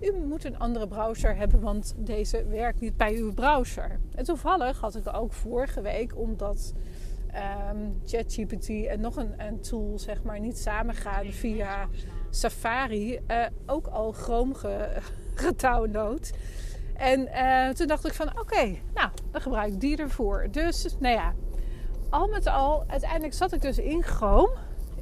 U 0.00 0.12
moet 0.26 0.44
een 0.44 0.58
andere 0.58 0.88
browser 0.88 1.36
hebben, 1.36 1.60
want 1.60 1.94
deze 1.96 2.44
werkt 2.44 2.80
niet 2.80 2.96
bij 2.96 3.14
uw 3.14 3.34
browser. 3.34 4.00
En 4.14 4.24
toevallig 4.24 4.80
had 4.80 4.96
ik 4.96 5.14
ook 5.14 5.32
vorige 5.32 5.80
week, 5.80 6.16
omdat 6.16 6.72
um, 7.72 8.00
ChatGPT 8.06 8.68
en 8.68 9.00
nog 9.00 9.16
een, 9.16 9.60
tool, 9.60 9.98
zeg 9.98 10.22
maar, 10.22 10.40
niet 10.40 10.58
samengaan 10.58 11.26
via 11.26 11.88
Safari, 12.30 13.20
uh, 13.28 13.44
ook 13.66 13.86
al 13.86 14.12
Chrome 14.12 14.54
ge, 14.54 14.96
gedownload. 15.34 16.30
En 16.96 17.20
uh, 17.20 17.68
toen 17.68 17.86
dacht 17.86 18.06
ik 18.06 18.12
van 18.12 18.40
oké, 18.40 18.76
nou, 18.94 19.10
dan 19.30 19.40
gebruik 19.40 19.72
ik 19.72 19.80
die 19.80 19.96
ervoor. 19.96 20.48
Dus 20.50 20.96
nou 20.98 21.14
ja, 21.14 21.34
al 22.10 22.28
met 22.28 22.46
al, 22.46 22.84
uiteindelijk 22.86 23.34
zat 23.34 23.52
ik 23.52 23.62
dus 23.62 23.78
in 23.78 24.02
Chrome, 24.02 24.56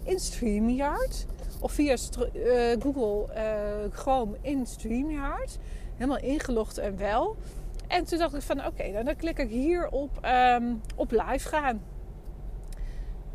in 0.07 0.21
StreamYard. 0.21 1.27
Of 1.61 1.73
via 1.73 1.97
uh, 2.35 2.77
Google 2.81 3.35
uh, 3.35 3.93
Chrome 3.93 4.37
in 4.41 4.67
StreamYard. 4.67 5.59
Helemaal 5.95 6.19
ingelogd 6.19 6.79
en 6.79 6.97
wel. 6.97 7.37
En 7.87 8.05
toen 8.05 8.19
dacht 8.19 8.35
ik 8.35 8.43
van 8.43 8.59
oké, 8.59 8.69
okay, 8.69 9.05
dan 9.05 9.17
klik 9.17 9.39
ik 9.39 9.49
hier 9.49 9.89
op, 9.89 10.11
um, 10.25 10.81
op 10.95 11.11
live 11.11 11.49
gaan. 11.49 11.83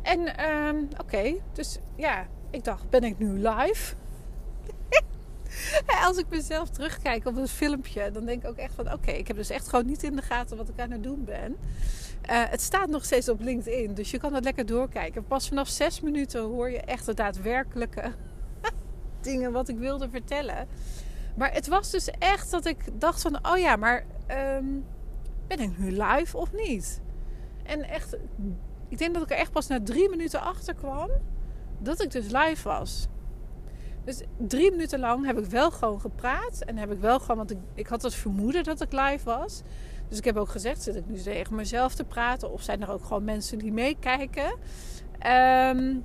En 0.02 0.50
um, 0.50 0.88
oké, 1.00 1.34
dus 1.52 1.78
ja, 1.96 2.26
ik 2.50 2.64
dacht, 2.64 2.90
ben 2.90 3.04
ik 3.04 3.18
nu 3.18 3.48
live? 3.48 3.94
Als 6.06 6.16
ik 6.16 6.26
mezelf 6.28 6.68
terugkijk 6.68 7.26
op 7.26 7.36
het 7.36 7.50
filmpje, 7.50 8.10
dan 8.10 8.24
denk 8.24 8.42
ik 8.42 8.48
ook 8.48 8.56
echt 8.56 8.74
van: 8.74 8.92
oké, 8.92 9.10
ik 9.10 9.26
heb 9.26 9.36
dus 9.36 9.50
echt 9.50 9.68
gewoon 9.68 9.86
niet 9.86 10.02
in 10.02 10.16
de 10.16 10.22
gaten 10.22 10.56
wat 10.56 10.68
ik 10.68 10.80
aan 10.80 10.90
het 10.90 11.02
doen 11.02 11.24
ben. 11.24 11.56
Uh, 12.30 12.42
het 12.48 12.60
staat 12.60 12.88
nog 12.88 13.04
steeds 13.04 13.28
op 13.28 13.40
LinkedIn, 13.40 13.94
dus 13.94 14.10
je 14.10 14.18
kan 14.18 14.34
het 14.34 14.44
lekker 14.44 14.66
doorkijken. 14.66 15.26
Pas 15.26 15.48
vanaf 15.48 15.68
zes 15.68 16.00
minuten 16.00 16.40
hoor 16.40 16.70
je 16.70 16.80
echt 16.80 17.06
de 17.06 17.14
daadwerkelijke 17.14 18.12
dingen 19.20 19.52
wat 19.52 19.68
ik 19.68 19.78
wilde 19.78 20.10
vertellen. 20.10 20.68
Maar 21.36 21.52
het 21.52 21.68
was 21.68 21.90
dus 21.90 22.10
echt 22.18 22.50
dat 22.50 22.66
ik 22.66 23.00
dacht 23.00 23.22
van: 23.22 23.46
oh 23.46 23.58
ja, 23.58 23.76
maar 23.76 24.04
um, 24.56 24.84
ben 25.46 25.60
ik 25.60 25.78
nu 25.78 25.90
live 26.02 26.36
of 26.36 26.52
niet? 26.52 27.00
En 27.62 27.82
echt, 27.82 28.16
ik 28.88 28.98
denk 28.98 29.14
dat 29.14 29.22
ik 29.22 29.30
er 29.30 29.36
echt 29.36 29.52
pas 29.52 29.66
na 29.66 29.82
drie 29.82 30.08
minuten 30.08 30.40
achter 30.40 30.74
kwam 30.74 31.10
dat 31.78 32.02
ik 32.02 32.10
dus 32.10 32.26
live 32.30 32.68
was. 32.68 33.08
Dus 34.04 34.22
drie 34.36 34.70
minuten 34.70 34.98
lang 34.98 35.26
heb 35.26 35.38
ik 35.38 35.44
wel 35.44 35.70
gewoon 35.70 36.00
gepraat. 36.00 36.60
En 36.60 36.76
heb 36.76 36.92
ik 36.92 37.00
wel 37.00 37.20
gewoon, 37.20 37.36
want 37.36 37.50
ik, 37.50 37.58
ik 37.74 37.86
had 37.86 38.02
het 38.02 38.14
vermoeden 38.14 38.64
dat 38.64 38.80
ik 38.80 38.92
live 38.92 39.24
was. 39.24 39.62
Dus 40.12 40.20
ik 40.20 40.26
heb 40.26 40.36
ook 40.36 40.48
gezegd, 40.48 40.82
zit 40.82 40.96
ik 40.96 41.06
nu 41.06 41.18
tegen 41.18 41.54
mezelf 41.54 41.94
te 41.94 42.04
praten? 42.04 42.52
Of 42.52 42.62
zijn 42.62 42.82
er 42.82 42.90
ook 42.90 43.04
gewoon 43.04 43.24
mensen 43.24 43.58
die 43.58 43.72
meekijken? 43.72 44.44
Um, 44.46 46.04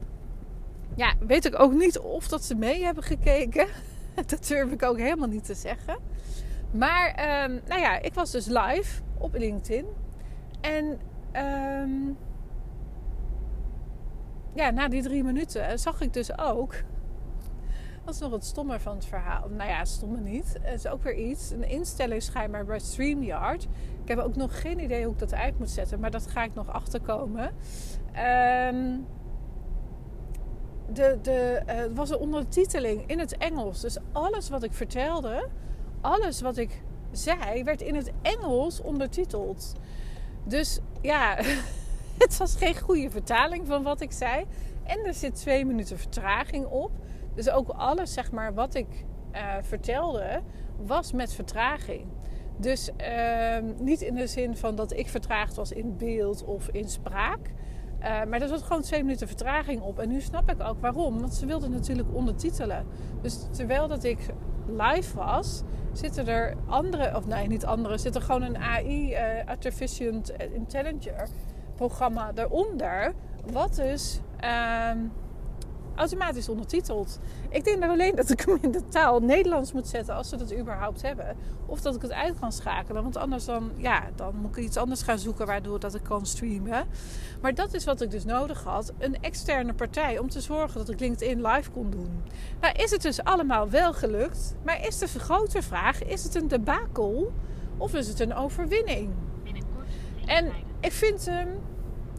ja, 0.96 1.14
weet 1.20 1.46
ik 1.46 1.60
ook 1.60 1.74
niet 1.74 2.00
of 2.00 2.28
dat 2.28 2.44
ze 2.44 2.56
mee 2.56 2.84
hebben 2.84 3.04
gekeken. 3.04 3.68
dat 4.28 4.48
durf 4.48 4.72
ik 4.72 4.84
ook 4.84 4.98
helemaal 4.98 5.28
niet 5.28 5.46
te 5.46 5.54
zeggen. 5.54 5.98
Maar 6.72 7.10
um, 7.44 7.62
nou 7.68 7.82
ja, 7.82 8.00
ik 8.00 8.14
was 8.14 8.32
dus 8.32 8.46
live 8.46 9.02
op 9.18 9.34
LinkedIn. 9.34 9.86
En 10.62 11.00
ehm, 11.32 11.92
ja, 14.54 14.70
na 14.72 14.88
die 14.88 15.04
drie 15.04 15.24
minuten 15.24 15.80
zag 15.80 16.02
ik 16.02 16.14
dus 16.14 16.38
ook. 16.38 16.74
Dat 18.08 18.16
is 18.16 18.22
nog 18.22 18.32
het 18.32 18.46
stomme 18.46 18.80
van 18.80 18.96
het 18.96 19.06
verhaal. 19.06 19.50
Nou 19.50 19.70
ja, 19.70 19.86
stomme 19.86 20.20
niet. 20.20 20.54
Het 20.62 20.74
is 20.74 20.88
ook 20.88 21.04
weer 21.04 21.16
iets. 21.16 21.52
Een 21.52 21.70
instelling 21.70 22.24
schijnbaar 22.24 22.66
bij 22.66 22.80
StreamYard. 22.80 23.64
Ik 24.04 24.08
heb 24.08 24.18
ook 24.20 24.36
nog 24.36 24.62
geen 24.62 24.80
idee 24.80 25.04
hoe 25.04 25.14
ik 25.14 25.20
dat 25.20 25.34
uit 25.34 25.60
moet 25.60 25.70
zetten. 25.70 26.00
Maar 26.00 26.12
dat 26.12 26.28
ga 26.28 26.44
ik 26.44 26.54
nog 26.54 26.70
achterkomen. 26.70 27.44
Um, 27.44 29.06
de, 30.94 31.20
de, 31.22 31.62
uh, 31.68 31.76
het 31.76 31.96
was 31.96 32.10
een 32.10 32.18
ondertiteling 32.18 33.04
in 33.08 33.20
het 33.20 33.38
Engels. 33.38 33.82
Dus 33.82 33.98
alles 34.12 34.50
wat 34.50 34.64
ik 34.64 34.74
vertelde, 34.74 35.48
alles 36.02 36.42
wat 36.42 36.58
ik 36.58 36.82
zei, 37.12 37.64
werd 37.64 37.82
in 37.82 37.96
het 37.96 38.12
Engels 38.22 38.82
ondertiteld. 38.82 39.74
Dus 40.44 40.80
ja, 41.02 41.36
het 42.24 42.38
was 42.38 42.56
geen 42.56 42.80
goede 42.80 43.10
vertaling 43.10 43.68
van 43.68 43.84
wat 43.84 44.02
ik 44.02 44.12
zei. 44.12 44.46
En 44.84 45.06
er 45.06 45.14
zit 45.14 45.36
twee 45.36 45.66
minuten 45.66 45.98
vertraging 45.98 46.66
op. 46.66 46.92
Dus 47.38 47.50
ook 47.50 47.70
alles 47.70 48.14
zeg 48.14 48.32
maar, 48.32 48.54
wat 48.54 48.76
ik 48.76 49.06
uh, 49.34 49.54
vertelde, 49.62 50.42
was 50.78 51.12
met 51.12 51.34
vertraging. 51.34 52.06
Dus 52.58 52.90
uh, 53.02 53.58
niet 53.80 54.02
in 54.02 54.16
de 54.16 54.28
zin 54.28 54.58
van 54.58 54.76
dat 54.76 54.94
ik 54.94 55.10
vertraagd 55.10 55.56
was 55.56 55.72
in 55.72 55.98
beeld 55.98 56.44
of 56.44 56.68
in 56.68 56.90
spraak. 56.90 57.40
Uh, 58.00 58.24
maar 58.24 58.42
er 58.42 58.48
zat 58.48 58.62
gewoon 58.62 58.82
twee 58.82 59.04
minuten 59.04 59.28
vertraging 59.28 59.82
op. 59.82 60.00
En 60.00 60.10
nu 60.10 60.22
snap 60.22 60.52
ik 60.52 60.64
ook 60.64 60.80
waarom. 60.80 61.20
Want 61.20 61.34
ze 61.34 61.46
wilden 61.46 61.72
natuurlijk 61.72 62.14
ondertitelen. 62.14 62.86
Dus 63.22 63.48
terwijl 63.52 63.88
dat 63.88 64.04
ik 64.04 64.20
live 64.68 65.16
was, 65.16 65.64
zitten 65.92 66.28
er 66.28 66.56
andere, 66.66 67.16
of 67.16 67.28
nee, 67.28 67.48
niet 67.48 67.66
andere, 67.66 67.98
zit 67.98 68.16
er 68.16 68.22
gewoon 68.22 68.42
een 68.42 68.58
AI, 68.58 69.12
uh, 69.12 69.20
Artificial 69.46 70.22
Intelligence 70.54 71.28
programma 71.76 72.32
eronder. 72.36 73.14
Wat 73.52 73.76
dus. 73.76 74.22
Automatisch 75.98 76.50
ondertiteld. 76.50 77.20
Ik 77.50 77.64
denk 77.64 77.82
dan 77.82 77.90
alleen 77.90 78.16
dat 78.16 78.30
ik 78.30 78.42
hem 78.42 78.58
in 78.62 78.72
de 78.72 78.88
taal 78.88 79.20
Nederlands 79.20 79.72
moet 79.72 79.88
zetten 79.88 80.16
als 80.16 80.30
ze 80.30 80.38
dat 80.38 80.54
überhaupt 80.54 81.02
hebben. 81.02 81.36
Of 81.66 81.82
dat 81.82 81.96
ik 81.96 82.02
het 82.02 82.12
uit 82.12 82.40
kan 82.40 82.52
schakelen. 82.52 83.04
Want 83.04 83.18
anders 83.18 83.46
dan, 83.46 83.72
ja, 83.76 84.04
dan 84.16 84.36
moet 84.36 84.58
ik 84.58 84.64
iets 84.64 84.78
anders 84.78 85.02
gaan 85.02 85.20
zoeken 85.20 85.46
waardoor 85.46 85.80
dat 85.80 85.96
ik 85.96 86.04
kan 86.04 86.26
streamen. 86.26 86.86
Maar 87.42 87.54
dat 87.54 87.74
is 87.74 87.86
wat 87.86 88.02
ik 88.02 88.12
dus 88.12 88.26
nodig 88.26 88.64
had. 88.64 88.94
Een 88.98 89.22
externe 89.22 89.74
partij 89.74 90.20
om 90.20 90.30
te 90.30 90.42
zorgen 90.42 90.80
dat 90.80 90.90
ik 90.90 91.00
LinkedIn 91.00 91.48
live 91.48 91.72
kon 91.72 91.90
doen. 91.90 92.24
Nou 92.62 92.74
is 92.74 92.92
het 92.92 93.02
dus 93.02 93.24
allemaal 93.24 93.70
wel 93.70 93.94
gelukt. 93.94 94.56
Maar 94.64 94.88
is 94.88 94.98
de 94.98 95.08
grote 95.08 95.62
vraag, 95.62 96.04
is 96.04 96.24
het 96.24 96.36
een 96.36 96.48
debakel 96.48 97.32
of 97.78 97.94
is 97.94 98.08
het 98.08 98.20
een 98.20 98.36
overwinning? 98.36 99.10
En 100.26 100.52
ik 100.80 100.92
vind 100.92 101.26
hem 101.26 101.48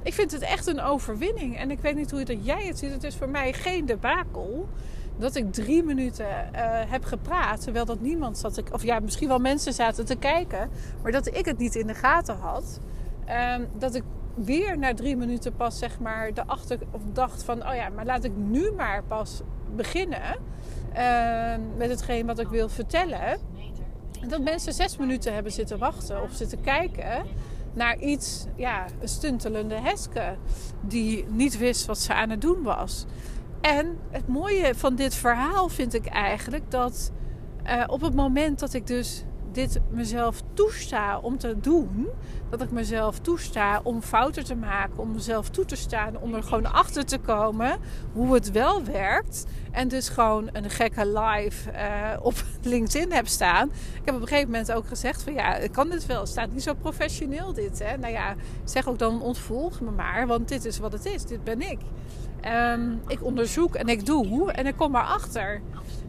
ik 0.09 0.15
vind 0.15 0.33
het 0.33 0.43
echt 0.43 0.67
een 0.67 0.81
overwinning. 0.81 1.59
En 1.59 1.71
ik 1.71 1.81
weet 1.81 1.95
niet 1.95 2.11
hoe 2.11 2.25
dat 2.25 2.45
jij 2.45 2.67
het 2.67 2.79
ziet. 2.79 2.91
Het 2.91 3.05
is 3.05 3.17
voor 3.17 3.29
mij 3.29 3.53
geen 3.53 3.87
debakel 3.87 4.69
dat 5.17 5.35
ik 5.35 5.53
drie 5.53 5.83
minuten 5.83 6.27
uh, 6.27 6.61
heb 6.91 7.05
gepraat. 7.05 7.63
Terwijl 7.63 7.85
dat 7.85 8.01
niemand 8.01 8.39
zat. 8.39 8.63
Of 8.73 8.83
ja, 8.83 8.99
misschien 9.01 9.29
wel 9.29 9.39
mensen 9.39 9.73
zaten 9.73 10.05
te 10.05 10.17
kijken. 10.17 10.71
Maar 11.03 11.13
dat 11.13 11.27
ik 11.27 11.45
het 11.45 11.59
niet 11.59 11.75
in 11.75 11.87
de 11.87 11.95
gaten 11.95 12.37
had. 12.37 12.81
Um, 13.57 13.69
dat 13.79 13.95
ik 13.95 14.03
weer 14.35 14.79
na 14.79 14.95
drie 14.95 15.17
minuten 15.17 15.57
pas 15.57 15.79
zeg 15.79 15.99
maar 15.99 16.35
de 16.35 16.47
achter 16.47 16.79
of 16.91 17.01
dacht 17.13 17.43
van 17.43 17.69
oh 17.69 17.75
ja, 17.75 17.89
maar 17.89 18.05
laat 18.05 18.25
ik 18.25 18.33
nu 18.37 18.73
maar 18.73 19.03
pas 19.03 19.41
beginnen 19.77 20.37
uh, 20.97 21.55
met 21.77 21.91
hetgeen 21.91 22.27
wat 22.27 22.39
ik 22.39 22.49
wil 22.49 22.69
vertellen. 22.69 23.39
Dat 24.29 24.41
mensen 24.41 24.73
zes 24.73 24.97
minuten 24.97 25.35
hebben 25.35 25.53
zitten 25.53 25.79
wachten 25.79 26.23
of 26.23 26.33
zitten 26.33 26.61
kijken 26.61 27.27
naar 27.73 27.99
iets, 27.99 28.47
ja, 28.57 28.85
een 29.01 29.09
stuntelende 29.09 29.75
Heske 29.75 30.37
die 30.81 31.25
niet 31.29 31.59
wist 31.59 31.87
wat 31.87 31.99
ze 31.99 32.15
aan 32.15 32.31
het 32.31 32.41
doen 32.41 32.63
was. 32.63 33.07
En 33.61 33.99
het 34.11 34.29
mooie 34.29 34.75
van 34.75 34.95
dit 34.95 35.15
verhaal 35.15 35.69
vind 35.69 35.95
ik 35.95 36.07
eigenlijk 36.07 36.71
dat 36.71 37.13
uh, 37.67 37.85
op 37.87 38.01
het 38.01 38.15
moment 38.15 38.59
dat 38.59 38.75
ik 38.75 38.87
dus 38.87 39.25
dit 39.59 39.81
mezelf 39.91 40.43
toesta 40.55 41.19
om 41.19 41.39
te 41.39 41.61
doen. 41.61 42.09
Dat 42.51 42.63
ik 42.63 42.71
mezelf 42.71 43.19
toesta 43.19 43.81
om 43.83 44.03
fouten 44.03 44.45
te 44.45 44.55
maken. 44.55 44.99
Om 44.99 45.13
mezelf 45.13 45.49
toe 45.49 45.65
te 45.65 45.77
staan. 45.77 46.19
Om 46.19 46.35
er 46.35 46.43
gewoon 46.43 46.73
achter 46.73 47.05
te 47.05 47.19
komen 47.19 47.79
hoe 48.13 48.35
het 48.35 48.51
wel 48.51 48.85
werkt. 48.85 49.47
En 49.71 49.89
dus 49.89 50.09
gewoon 50.09 50.49
een 50.53 50.71
gekke 50.71 51.07
live 51.07 51.71
uh, 51.73 52.17
op 52.21 52.35
LinkedIn 52.63 53.13
heb 53.13 53.27
staan. 53.27 53.69
Ik 53.69 54.03
heb 54.05 54.15
op 54.15 54.21
een 54.21 54.27
gegeven 54.29 54.51
moment 54.51 54.73
ook 54.73 54.87
gezegd 54.87 55.23
van 55.23 55.33
ja, 55.33 55.57
ik 55.57 55.73
kan 55.73 55.91
dit 55.91 56.07
wel. 56.07 56.21
Het 56.21 56.29
staat 56.29 56.53
niet 56.53 56.63
zo 56.63 56.75
professioneel 56.75 57.53
dit. 57.53 57.79
Hè? 57.79 57.97
Nou 57.97 58.13
ja, 58.13 58.35
zeg 58.65 58.89
ook 58.89 58.99
dan 58.99 59.23
ontvolg 59.23 59.81
me 59.81 59.91
maar. 59.91 60.27
Want 60.27 60.49
dit 60.49 60.65
is 60.65 60.79
wat 60.79 60.93
het 60.93 61.07
is. 61.07 61.25
Dit 61.25 61.45
ben 61.45 61.61
ik. 61.61 61.79
Um, 62.47 63.01
ik 63.07 63.25
onderzoek 63.25 63.75
en 63.75 63.89
ik 63.89 64.07
doe. 64.07 64.53
En 64.53 64.67
ik 64.67 64.77
kom 64.77 64.97
erachter. 64.97 65.61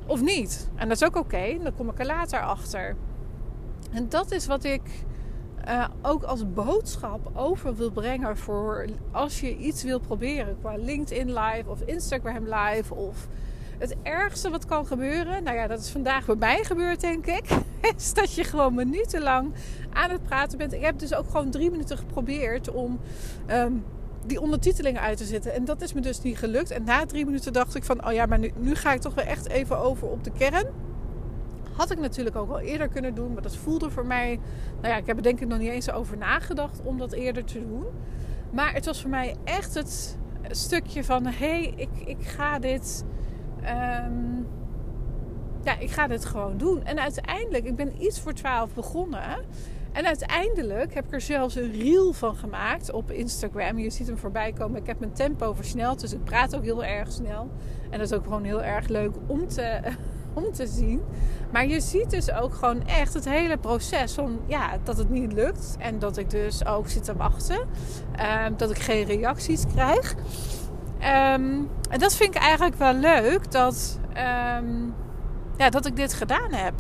Of 0.06 0.22
niet. 0.22 0.70
En 0.76 0.88
dat 0.88 1.02
is 1.02 1.08
ook 1.08 1.16
oké. 1.16 1.58
Dan 1.64 1.76
kom 1.76 1.90
ik 1.90 2.00
er 2.00 2.06
later 2.06 2.42
achter. 2.42 2.96
En 3.92 4.10
dat 4.10 4.32
is 4.32 4.46
wat 4.46 4.64
ik 4.64 4.82
uh, 5.68 5.86
ook 6.02 6.24
als 6.24 6.54
boodschap 6.54 7.32
over 7.34 7.76
wil 7.76 7.92
brengen 7.92 8.38
voor 8.38 8.86
als 9.12 9.40
je 9.40 9.58
iets 9.58 9.84
wil 9.84 10.00
proberen 10.00 10.58
qua 10.60 10.76
LinkedIn 10.78 11.34
Live 11.34 11.70
of 11.70 11.82
Instagram 11.82 12.44
Live 12.44 12.94
of 12.94 13.28
het 13.78 13.96
ergste 14.04 14.50
wat 14.50 14.66
kan 14.66 14.86
gebeuren, 14.86 15.44
nou 15.44 15.58
ja, 15.58 15.68
dat 15.68 15.80
is 15.80 15.90
vandaag 15.90 16.26
bij 16.26 16.36
mij 16.36 16.64
gebeurd, 16.64 17.02
denk 17.02 17.26
ik, 17.26 17.46
is 17.98 18.14
dat 18.14 18.34
je 18.34 18.44
gewoon 18.44 18.74
minutenlang 18.74 19.54
aan 19.94 20.10
het 20.10 20.24
praten 20.24 20.58
bent. 20.58 20.74
Ik 20.74 20.82
heb 20.82 21.00
dus 21.00 21.14
ook 21.14 21.26
gewoon 21.26 21.50
drie 21.50 21.72
minuten 21.72 21.98
geprobeerd 21.98 22.70
om 22.70 23.00
um, 23.50 23.84
die 24.26 24.42
ondertitelingen 24.42 25.02
uit 25.02 25.18
te 25.18 25.26
zetten. 25.26 25.54
En 25.54 25.66
dat 25.66 25.82
is 25.82 25.94
me 25.94 26.02
dus 26.02 26.22
niet 26.22 26.38
gelukt. 26.38 26.72
En 26.72 26.84
na 26.84 27.06
drie 27.06 27.26
minuten 27.26 27.54
dacht 27.54 27.76
ik 27.76 27.84
van, 27.84 28.08
oh 28.08 28.14
ja, 28.14 28.26
maar 28.26 28.40
nu, 28.40 28.52
nu 28.58 28.76
ga 28.76 28.94
ik 28.94 29.02
toch 29.02 29.14
wel 29.14 29.26
echt 29.26 29.50
even 29.50 29.78
over 29.78 30.08
op 30.08 30.24
de 30.24 30.32
kern. 30.32 30.68
Had 31.80 31.92
ik 31.92 32.00
natuurlijk 32.00 32.36
ook 32.36 32.50
al 32.50 32.60
eerder 32.60 32.88
kunnen 32.88 33.16
doen, 33.16 33.34
maar 33.34 33.42
dat 33.42 33.56
voelde 33.56 33.90
voor 33.90 34.06
mij. 34.06 34.40
Nou 34.82 34.94
ja, 34.94 34.98
ik 34.98 35.06
heb 35.06 35.18
er 35.18 35.24
denk 35.24 35.40
ik 35.40 35.48
nog 35.48 35.60
niet 35.60 35.70
eens 35.70 35.92
over 35.92 36.18
nagedacht 36.18 36.82
om 36.84 36.98
dat 36.98 37.12
eerder 37.12 37.46
te 37.46 37.60
doen. 37.60 37.86
Maar 38.52 38.74
het 38.74 38.86
was 38.86 39.02
voor 39.02 39.10
mij 39.10 39.36
echt 39.44 39.74
het 39.74 40.18
stukje 40.48 41.04
van: 41.04 41.26
hé, 41.26 41.32
hey, 41.32 41.74
ik, 41.76 41.90
ik 42.06 42.22
ga 42.22 42.60
dit. 42.60 43.06
Um, 43.60 44.48
ja, 45.64 45.78
ik 45.80 45.92
ga 45.92 46.08
dit 46.08 46.26
gewoon 46.26 46.58
doen. 46.58 46.84
En 46.84 47.00
uiteindelijk, 47.00 47.66
ik 47.66 47.76
ben 47.76 48.04
iets 48.04 48.20
voor 48.20 48.34
12 48.34 48.74
begonnen. 48.74 49.46
En 49.92 50.06
uiteindelijk 50.06 50.94
heb 50.94 51.06
ik 51.06 51.14
er 51.14 51.22
zelfs 51.22 51.56
een 51.56 51.72
reel 51.72 52.14
van 52.14 52.36
gemaakt 52.36 52.92
op 52.92 53.12
Instagram. 53.12 53.78
Je 53.80 53.90
ziet 53.90 54.08
hem 54.08 54.18
voorbij 54.18 54.54
komen. 54.54 54.80
Ik 54.80 54.88
heb 54.88 55.00
mijn 55.00 55.14
tempo 55.14 55.54
versneld, 55.54 56.00
dus 56.00 56.14
ik 56.14 56.24
praat 56.24 56.56
ook 56.56 56.64
heel 56.64 56.84
erg 56.84 57.12
snel. 57.12 57.50
En 57.90 58.00
dat 58.00 58.12
is 58.12 58.18
ook 58.18 58.24
gewoon 58.24 58.44
heel 58.44 58.64
erg 58.64 58.88
leuk 58.88 59.16
om 59.28 59.48
te, 59.48 59.82
om 60.34 60.52
te 60.54 60.68
zien. 60.68 61.02
Maar 61.52 61.68
je 61.68 61.80
ziet 61.80 62.10
dus 62.10 62.32
ook 62.32 62.54
gewoon 62.54 62.88
echt 62.88 63.14
het 63.14 63.26
hele 63.26 63.58
proces 63.58 64.14
van 64.14 64.40
ja, 64.46 64.78
dat 64.84 64.98
het 64.98 65.10
niet 65.10 65.34
lukt. 65.34 65.76
En 65.80 66.00
dat 66.00 66.18
ik 66.18 66.30
dus 66.30 66.66
ook 66.66 66.88
zit 66.88 67.04
te 67.04 67.16
wachten. 67.16 67.60
Um, 68.46 68.58
dat 68.58 68.72
ik 68.72 68.80
geen 68.80 69.06
reacties 69.06 69.64
krijg. 69.74 70.16
Um, 71.00 71.70
en 71.90 72.00
dat 72.00 72.16
vind 72.16 72.36
ik 72.36 72.42
eigenlijk 72.42 72.76
wel 72.76 72.94
leuk. 72.94 73.52
Dat, 73.52 74.00
um, 74.10 74.94
ja, 75.58 75.70
dat 75.70 75.86
ik 75.86 75.96
dit 75.96 76.14
gedaan 76.14 76.54
heb. 76.54 76.74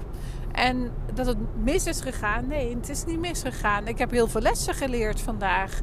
En 0.51 0.91
dat 1.13 1.25
het 1.25 1.38
mis 1.63 1.86
is 1.86 2.01
gegaan. 2.01 2.48
Nee, 2.48 2.75
het 2.75 2.89
is 2.89 3.06
niet 3.06 3.20
misgegaan. 3.20 3.88
Ik 3.88 3.98
heb 3.98 4.12
heel 4.12 4.27
veel 4.27 4.41
lessen 4.41 4.74
geleerd 4.74 5.22
vandaag. 5.22 5.82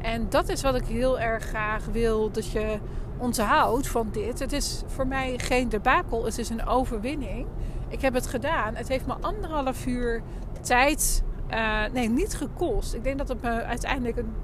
En 0.00 0.26
dat 0.28 0.48
is 0.48 0.62
wat 0.62 0.74
ik 0.74 0.86
heel 0.86 1.20
erg 1.20 1.44
graag 1.44 1.84
wil 1.92 2.30
dat 2.30 2.50
je 2.50 2.78
onthoudt 3.18 3.88
van 3.88 4.08
dit. 4.12 4.38
Het 4.38 4.52
is 4.52 4.82
voor 4.86 5.06
mij 5.06 5.38
geen 5.38 5.68
debakel, 5.68 6.24
het 6.24 6.38
is 6.38 6.48
een 6.50 6.66
overwinning. 6.66 7.46
Ik 7.88 8.00
heb 8.00 8.14
het 8.14 8.26
gedaan. 8.26 8.74
Het 8.74 8.88
heeft 8.88 9.06
me 9.06 9.14
anderhalf 9.20 9.86
uur 9.86 10.22
tijd, 10.60 11.22
uh, 11.50 11.84
nee, 11.92 12.08
niet 12.08 12.34
gekost. 12.34 12.94
Ik 12.94 13.04
denk 13.04 13.18
dat 13.18 13.28
het 13.28 13.42
me 13.42 13.62
uiteindelijk 13.62 14.16
een, 14.16 14.34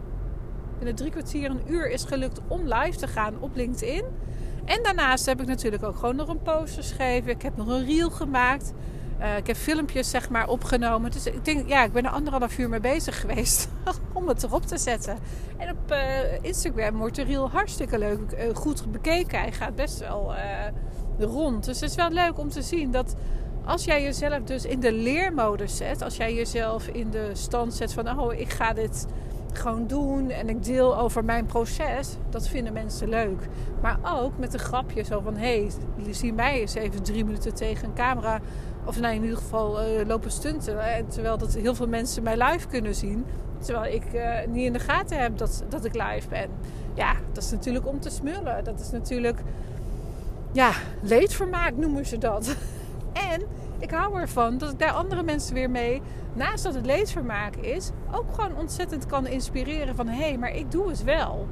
in 0.79 0.95
drie 0.95 1.11
kwartier, 1.11 1.50
een 1.50 1.62
uur 1.67 1.91
is 1.91 2.05
gelukt 2.05 2.41
om 2.49 2.61
live 2.62 2.99
te 2.99 3.07
gaan 3.07 3.35
op 3.41 3.55
LinkedIn. 3.55 4.05
En 4.65 4.83
daarnaast 4.83 5.27
heb 5.27 5.41
ik 5.41 5.47
natuurlijk 5.47 5.83
ook 5.83 5.97
gewoon 5.97 6.17
nog 6.17 6.29
een 6.29 6.43
post 6.43 6.75
geschreven. 6.75 7.31
Ik 7.31 7.43
heb 7.43 7.57
nog 7.57 7.69
een 7.69 7.87
reel 7.87 8.11
gemaakt. 8.11 8.73
Uh, 9.21 9.37
ik 9.37 9.47
heb 9.47 9.57
filmpjes 9.57 10.11
zeg 10.11 10.29
maar 10.31 10.49
opgenomen. 10.49 11.11
Dus 11.11 11.27
ik 11.27 11.45
denk, 11.45 11.69
ja, 11.69 11.85
ik 11.85 11.93
ben 11.93 12.05
er 12.05 12.11
anderhalf 12.11 12.59
uur 12.59 12.69
mee 12.69 12.81
bezig 12.81 13.21
geweest 13.21 13.69
om 14.12 14.29
het 14.29 14.43
erop 14.43 14.67
te 14.67 14.79
zetten. 14.79 15.19
En 15.57 15.71
op 15.71 15.93
uh, 15.93 15.99
Instagram 16.43 16.97
wordt 16.97 17.17
de 17.17 17.23
reel 17.23 17.50
hartstikke 17.50 17.99
leuk, 17.99 18.21
uh, 18.33 18.55
goed 18.55 18.93
bekeken. 18.93 19.41
Hij 19.41 19.53
gaat 19.53 19.75
best 19.75 19.99
wel 19.99 20.35
rond. 21.19 21.65
Dus 21.65 21.81
het 21.81 21.91
is 21.91 21.97
wel 21.97 22.11
leuk 22.11 22.39
om 22.39 22.49
te 22.49 22.62
zien 22.62 22.91
dat 22.91 23.17
als 23.65 23.85
jij 23.85 24.03
jezelf 24.03 24.43
dus 24.43 24.65
in 24.65 24.81
de 24.81 24.93
leermodus 24.93 25.77
zet, 25.77 26.03
als 26.03 26.17
jij 26.17 26.35
jezelf 26.35 26.87
in 26.87 27.11
de 27.11 27.31
stand 27.33 27.75
zet 27.75 27.93
van, 27.93 28.21
oh, 28.21 28.33
ik 28.33 28.50
ga 28.53 28.73
dit 28.73 29.07
gewoon 29.53 29.87
doen 29.87 30.31
en 30.31 30.49
ik 30.49 30.65
deel 30.65 30.99
over 30.99 31.25
mijn 31.25 31.47
proces, 31.47 32.17
dat 32.31 32.49
vinden 32.49 32.73
mensen 32.73 33.09
leuk. 33.09 33.49
Maar 33.83 33.99
ook 34.05 34.39
met 34.39 34.53
een 34.53 34.61
grapje 34.61 35.03
zo 35.03 35.21
van, 35.21 35.37
hé, 35.37 35.61
hey, 35.61 35.71
jullie 35.97 36.15
zien 36.15 36.35
mij 36.35 36.61
eens 36.61 36.75
even 36.75 37.03
drie 37.03 37.25
minuten 37.25 37.55
tegen 37.55 37.89
een 37.89 37.95
camera 37.95 38.41
of 38.90 39.00
nou 39.00 39.14
in 39.14 39.23
ieder 39.23 39.37
geval 39.37 39.82
uh, 39.82 40.06
lopen 40.06 40.30
stunten. 40.30 40.94
En 40.94 41.09
terwijl 41.09 41.38
dat 41.38 41.54
heel 41.54 41.75
veel 41.75 41.88
mensen 41.88 42.23
mij 42.23 42.37
live 42.42 42.66
kunnen 42.66 42.94
zien. 42.94 43.25
Terwijl 43.59 43.94
ik 43.94 44.04
uh, 44.14 44.47
niet 44.49 44.66
in 44.66 44.73
de 44.73 44.78
gaten 44.78 45.18
heb 45.18 45.38
dat, 45.38 45.64
dat 45.68 45.85
ik 45.85 45.94
live 45.94 46.28
ben. 46.28 46.50
Ja, 46.94 47.14
dat 47.32 47.42
is 47.42 47.50
natuurlijk 47.50 47.87
om 47.87 48.00
te 48.00 48.11
smullen. 48.11 48.64
Dat 48.64 48.80
is 48.80 48.90
natuurlijk, 48.90 49.38
ja, 50.52 50.73
leedvermaak 51.02 51.76
noemen 51.76 52.06
ze 52.06 52.18
dat. 52.18 52.54
En 53.32 53.42
ik 53.78 53.90
hou 53.90 54.20
ervan 54.20 54.59
dat 54.59 54.73
ik 54.73 54.78
daar 54.78 54.92
andere 54.92 55.23
mensen 55.23 55.54
weer 55.54 55.70
mee, 55.70 56.02
naast 56.32 56.64
dat 56.64 56.75
het 56.75 56.87
leedvermaak 56.87 57.56
is, 57.56 57.90
ook 58.12 58.35
gewoon 58.35 58.56
ontzettend 58.56 59.06
kan 59.06 59.26
inspireren 59.26 59.97
van 59.97 60.09
hé, 60.09 60.23
hey, 60.23 60.38
maar 60.38 60.54
ik 60.54 60.70
doe 60.70 60.88
het 60.88 61.04
wel. 61.04 61.49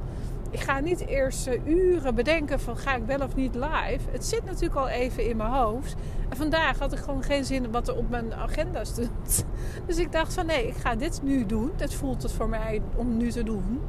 Ik 0.51 0.59
ga 0.59 0.79
niet 0.79 1.05
eerst 1.05 1.47
uh, 1.47 1.65
uren 1.65 2.15
bedenken 2.15 2.59
van 2.59 2.77
ga 2.77 2.95
ik 2.95 3.03
wel 3.05 3.19
of 3.19 3.35
niet 3.35 3.55
live. 3.55 4.09
Het 4.11 4.25
zit 4.25 4.45
natuurlijk 4.45 4.75
al 4.75 4.87
even 4.87 5.29
in 5.29 5.37
mijn 5.37 5.51
hoofd. 5.51 5.95
En 6.29 6.37
vandaag 6.37 6.79
had 6.79 6.93
ik 6.93 6.99
gewoon 6.99 7.23
geen 7.23 7.45
zin 7.45 7.63
in 7.63 7.71
wat 7.71 7.87
er 7.87 7.95
op 7.95 8.09
mijn 8.09 8.33
agenda 8.33 8.83
stond. 8.83 9.45
Dus 9.87 9.97
ik 9.97 10.11
dacht 10.11 10.33
van 10.33 10.45
nee, 10.45 10.67
ik 10.67 10.75
ga 10.75 10.95
dit 10.95 11.19
nu 11.23 11.45
doen. 11.45 11.71
Dat 11.75 11.93
voelt 11.93 12.23
het 12.23 12.31
voor 12.31 12.49
mij 12.49 12.81
om 12.95 13.17
nu 13.17 13.31
te 13.31 13.43
doen. 13.43 13.81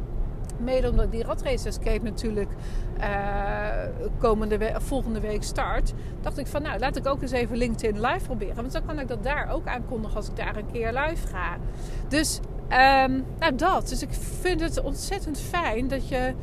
Mede 0.59 0.91
omdat 0.91 1.11
die 1.11 1.25
ratrace 1.25 1.69
escape 1.69 2.05
natuurlijk 2.05 2.51
uh, 2.99 3.07
komende 4.19 4.73
volgende 4.75 5.21
week 5.21 5.43
start. 5.43 5.93
Dacht 6.21 6.39
ik 6.39 6.47
van 6.47 6.63
nou 6.63 6.79
laat 6.79 6.97
ik 6.97 7.07
ook 7.07 7.23
eens 7.23 7.31
even 7.31 7.57
LinkedIn 7.57 8.01
live 8.01 8.25
proberen. 8.27 8.55
Want 8.55 8.73
dan 8.73 8.87
kan 8.87 8.99
ik 8.99 9.09
dat 9.09 9.23
daar 9.23 9.51
ook 9.51 9.67
aankondigen 9.67 10.17
als 10.17 10.29
ik 10.29 10.37
daar 10.37 10.57
een 10.57 10.71
keer 10.73 10.93
live 10.93 11.27
ga. 11.27 11.57
Dus 12.09 12.41
um, 12.73 13.25
nou 13.39 13.55
dat. 13.55 13.89
Dus 13.89 14.03
ik 14.03 14.13
vind 14.41 14.61
het 14.61 14.83
ontzettend 14.83 15.41
fijn 15.41 15.89
dat 15.89 16.09
je 16.09 16.35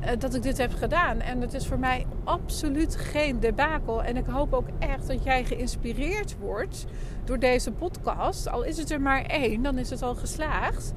uh, 0.00 0.08
dat 0.18 0.34
ik 0.34 0.42
dit 0.42 0.58
heb 0.58 0.74
gedaan. 0.74 1.20
En 1.20 1.40
het 1.40 1.54
is 1.54 1.66
voor 1.66 1.78
mij 1.78 2.06
absoluut 2.24 2.96
geen 2.96 3.40
debakel. 3.40 4.02
En 4.02 4.16
ik 4.16 4.26
hoop 4.26 4.52
ook 4.52 4.68
echt 4.78 5.06
dat 5.06 5.24
jij 5.24 5.44
geïnspireerd 5.44 6.36
wordt 6.38 6.86
door 7.24 7.38
deze 7.38 7.72
podcast. 7.72 8.48
Al 8.48 8.62
is 8.62 8.76
het 8.76 8.90
er 8.90 9.00
maar 9.00 9.22
één, 9.22 9.62
dan 9.62 9.78
is 9.78 9.90
het 9.90 10.02
al 10.02 10.14
geslaagd. 10.14 10.92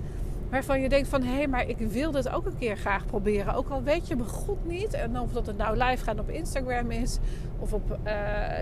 Waarvan 0.49 0.81
je 0.81 0.89
denkt 0.89 1.07
van, 1.07 1.23
hé, 1.23 1.33
hey, 1.33 1.47
maar 1.47 1.67
ik 1.67 1.77
wil 1.77 2.11
dit 2.11 2.29
ook 2.29 2.45
een 2.45 2.57
keer 2.57 2.77
graag 2.77 3.05
proberen. 3.05 3.53
Ook 3.53 3.69
al 3.69 3.83
weet 3.83 4.07
je 4.07 4.15
me 4.15 4.23
niet. 4.63 4.93
En 4.93 5.19
of 5.19 5.31
dat 5.31 5.45
het 5.45 5.57
nou 5.57 5.77
live 5.77 6.03
gaan 6.03 6.19
op 6.19 6.29
Instagram 6.29 6.91
is. 6.91 7.17
Of 7.59 7.73
op 7.73 7.99
uh, 8.05 8.11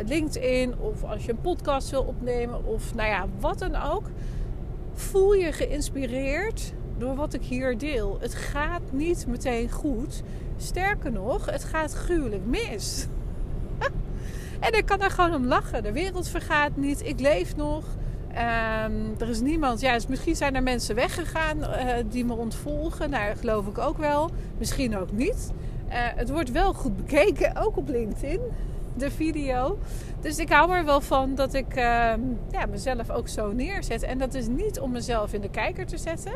LinkedIn. 0.06 0.80
Of 0.80 1.04
als 1.04 1.26
je 1.26 1.32
een 1.32 1.42
podcast 1.42 1.90
wil 1.90 2.04
opnemen. 2.04 2.66
Of 2.66 2.96
nou 2.96 3.10
ja, 3.10 3.26
wat 3.40 3.60
dan 3.60 3.76
ook. 3.76 4.04
Voel 4.94 5.34
je 5.34 5.52
geïnspireerd 5.52 6.74
door 6.98 7.16
wat 7.16 7.34
ik 7.34 7.44
hier 7.44 7.78
deel. 7.78 8.18
Het 8.22 8.36
gaat 8.36 8.92
niet 8.92 9.26
meteen 9.28 9.72
goed. 9.72 10.24
Sterker 10.58 11.12
nog, 11.12 11.46
het 11.46 11.64
gaat 11.64 11.94
gruwelijk 11.94 12.46
mis. 12.46 13.08
en 14.60 14.74
ik 14.78 14.86
kan 14.86 15.00
daar 15.00 15.12
gewoon 15.12 15.36
om 15.36 15.46
lachen. 15.46 15.84
De 15.84 15.92
wereld 15.92 16.28
vergaat 16.28 16.76
niet. 16.76 17.06
Ik 17.06 17.20
leef 17.20 17.56
nog. 17.56 17.84
Um, 18.32 19.16
er 19.18 19.30
is 19.30 19.40
niemand. 19.40 19.82
Ja, 19.82 19.94
dus 19.94 20.08
misschien 20.08 20.36
zijn 20.36 20.56
er 20.56 20.64
mensen 20.64 20.96
weggegaan 20.96 21.58
uh, 21.58 21.94
die 22.10 22.26
me 22.26 22.34
ontvolgen. 22.34 23.10
Nou, 23.10 23.36
geloof 23.36 23.68
ik 23.68 23.78
ook 23.78 23.98
wel. 23.98 24.30
Misschien 24.58 24.98
ook 24.98 25.12
niet. 25.12 25.52
Uh, 25.90 25.96
het 25.98 26.30
wordt 26.30 26.52
wel 26.52 26.74
goed 26.74 26.98
bekeken, 26.98 27.56
ook 27.56 27.78
op 27.78 27.88
LinkedIn, 27.88 28.40
de 28.96 29.12
video. 29.12 29.78
Dus 30.22 30.38
ik 30.38 30.50
hou 30.50 30.72
er 30.72 30.86
wel 30.86 31.02
van 31.02 31.36
dat 31.36 31.54
ik 31.54 31.76
uh, 31.76 31.84
ja, 32.52 32.66
mezelf 32.70 33.10
ook 33.10 33.28
zo 33.28 33.52
neerzet. 33.52 34.04
En 34.04 34.18
dat 34.18 34.34
is 34.34 34.48
niet 34.48 34.80
om 34.80 34.92
mezelf 34.92 35.34
in 35.34 35.42
de 35.42 35.50
kijker 35.50 35.86
te 35.86 35.98
zetten. 35.98 36.34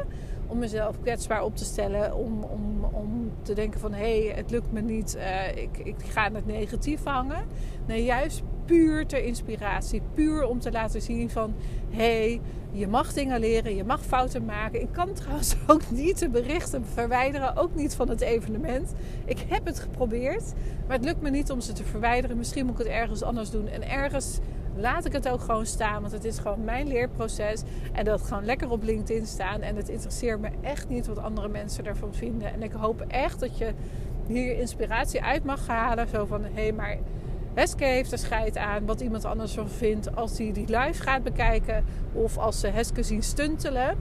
Om 0.47 0.57
mezelf 0.57 1.01
kwetsbaar 1.01 1.43
op 1.43 1.55
te 1.55 1.65
stellen. 1.65 2.15
Om, 2.15 2.43
om, 2.43 2.83
om 2.91 3.31
te 3.41 3.53
denken 3.53 3.79
van 3.79 3.93
hé, 3.93 4.25
hey, 4.25 4.35
het 4.35 4.51
lukt 4.51 4.71
me 4.71 4.81
niet. 4.81 5.17
ik, 5.55 5.77
ik 5.77 5.95
ga 5.97 6.31
het 6.31 6.45
negatief 6.45 7.03
hangen. 7.03 7.45
Nee, 7.85 8.03
juist 8.03 8.43
puur 8.65 9.05
ter 9.05 9.23
inspiratie. 9.23 10.01
Puur 10.13 10.47
om 10.47 10.59
te 10.59 10.71
laten 10.71 11.01
zien 11.01 11.29
van... 11.29 11.53
hé, 11.89 12.27
hey, 12.27 12.41
je 12.71 12.87
mag 12.87 13.13
dingen 13.13 13.39
leren, 13.39 13.75
je 13.75 13.83
mag 13.83 14.05
fouten 14.05 14.45
maken. 14.45 14.81
Ik 14.81 14.91
kan 14.91 15.13
trouwens 15.13 15.55
ook 15.67 15.91
niet 15.91 16.19
de 16.19 16.29
berichten 16.29 16.85
verwijderen. 16.85 17.55
Ook 17.55 17.75
niet 17.75 17.95
van 17.95 18.09
het 18.09 18.21
evenement. 18.21 18.93
Ik 19.25 19.45
heb 19.47 19.65
het 19.65 19.79
geprobeerd. 19.79 20.53
Maar 20.87 20.95
het 20.95 21.05
lukt 21.05 21.21
me 21.21 21.29
niet 21.29 21.51
om 21.51 21.61
ze 21.61 21.73
te 21.73 21.83
verwijderen. 21.83 22.37
Misschien 22.37 22.65
moet 22.65 22.79
ik 22.79 22.85
het 22.85 22.93
ergens 22.93 23.23
anders 23.23 23.49
doen. 23.49 23.67
En 23.67 23.89
ergens 23.89 24.39
laat 24.75 25.05
ik 25.05 25.13
het 25.13 25.29
ook 25.29 25.41
gewoon 25.41 25.65
staan. 25.65 26.01
Want 26.01 26.13
het 26.13 26.23
is 26.23 26.37
gewoon 26.37 26.63
mijn 26.63 26.87
leerproces. 26.87 27.61
En 27.91 28.05
dat 28.05 28.21
gewoon 28.21 28.45
lekker 28.45 28.69
op 28.69 28.83
LinkedIn 28.83 29.25
staan. 29.25 29.61
En 29.61 29.75
het 29.75 29.89
interesseert 29.89 30.39
me 30.39 30.49
echt 30.61 30.89
niet 30.89 31.07
wat 31.07 31.17
andere 31.17 31.47
mensen 31.47 31.85
ervan 31.85 32.13
vinden. 32.13 32.53
En 32.53 32.63
ik 32.63 32.71
hoop 32.71 33.01
echt 33.07 33.39
dat 33.39 33.57
je 33.57 33.73
hier 34.27 34.59
inspiratie 34.59 35.23
uit 35.23 35.43
mag 35.43 35.67
halen. 35.67 36.07
Zo 36.07 36.25
van, 36.25 36.43
hé, 36.43 36.49
hey, 36.53 36.71
maar 36.71 36.97
Heske 37.53 37.85
heeft 37.85 38.11
er 38.11 38.17
scheid 38.17 38.57
aan 38.57 38.85
wat 38.85 39.01
iemand 39.01 39.25
anders 39.25 39.53
van 39.53 39.69
vindt 39.69 40.15
als 40.15 40.37
hij 40.37 40.51
die 40.51 40.77
live 40.77 41.01
gaat 41.01 41.23
bekijken. 41.23 41.85
Of 42.13 42.37
als 42.37 42.59
ze 42.59 42.67
Heske 42.67 43.03
zien 43.03 43.23
stuntelen. 43.23 43.97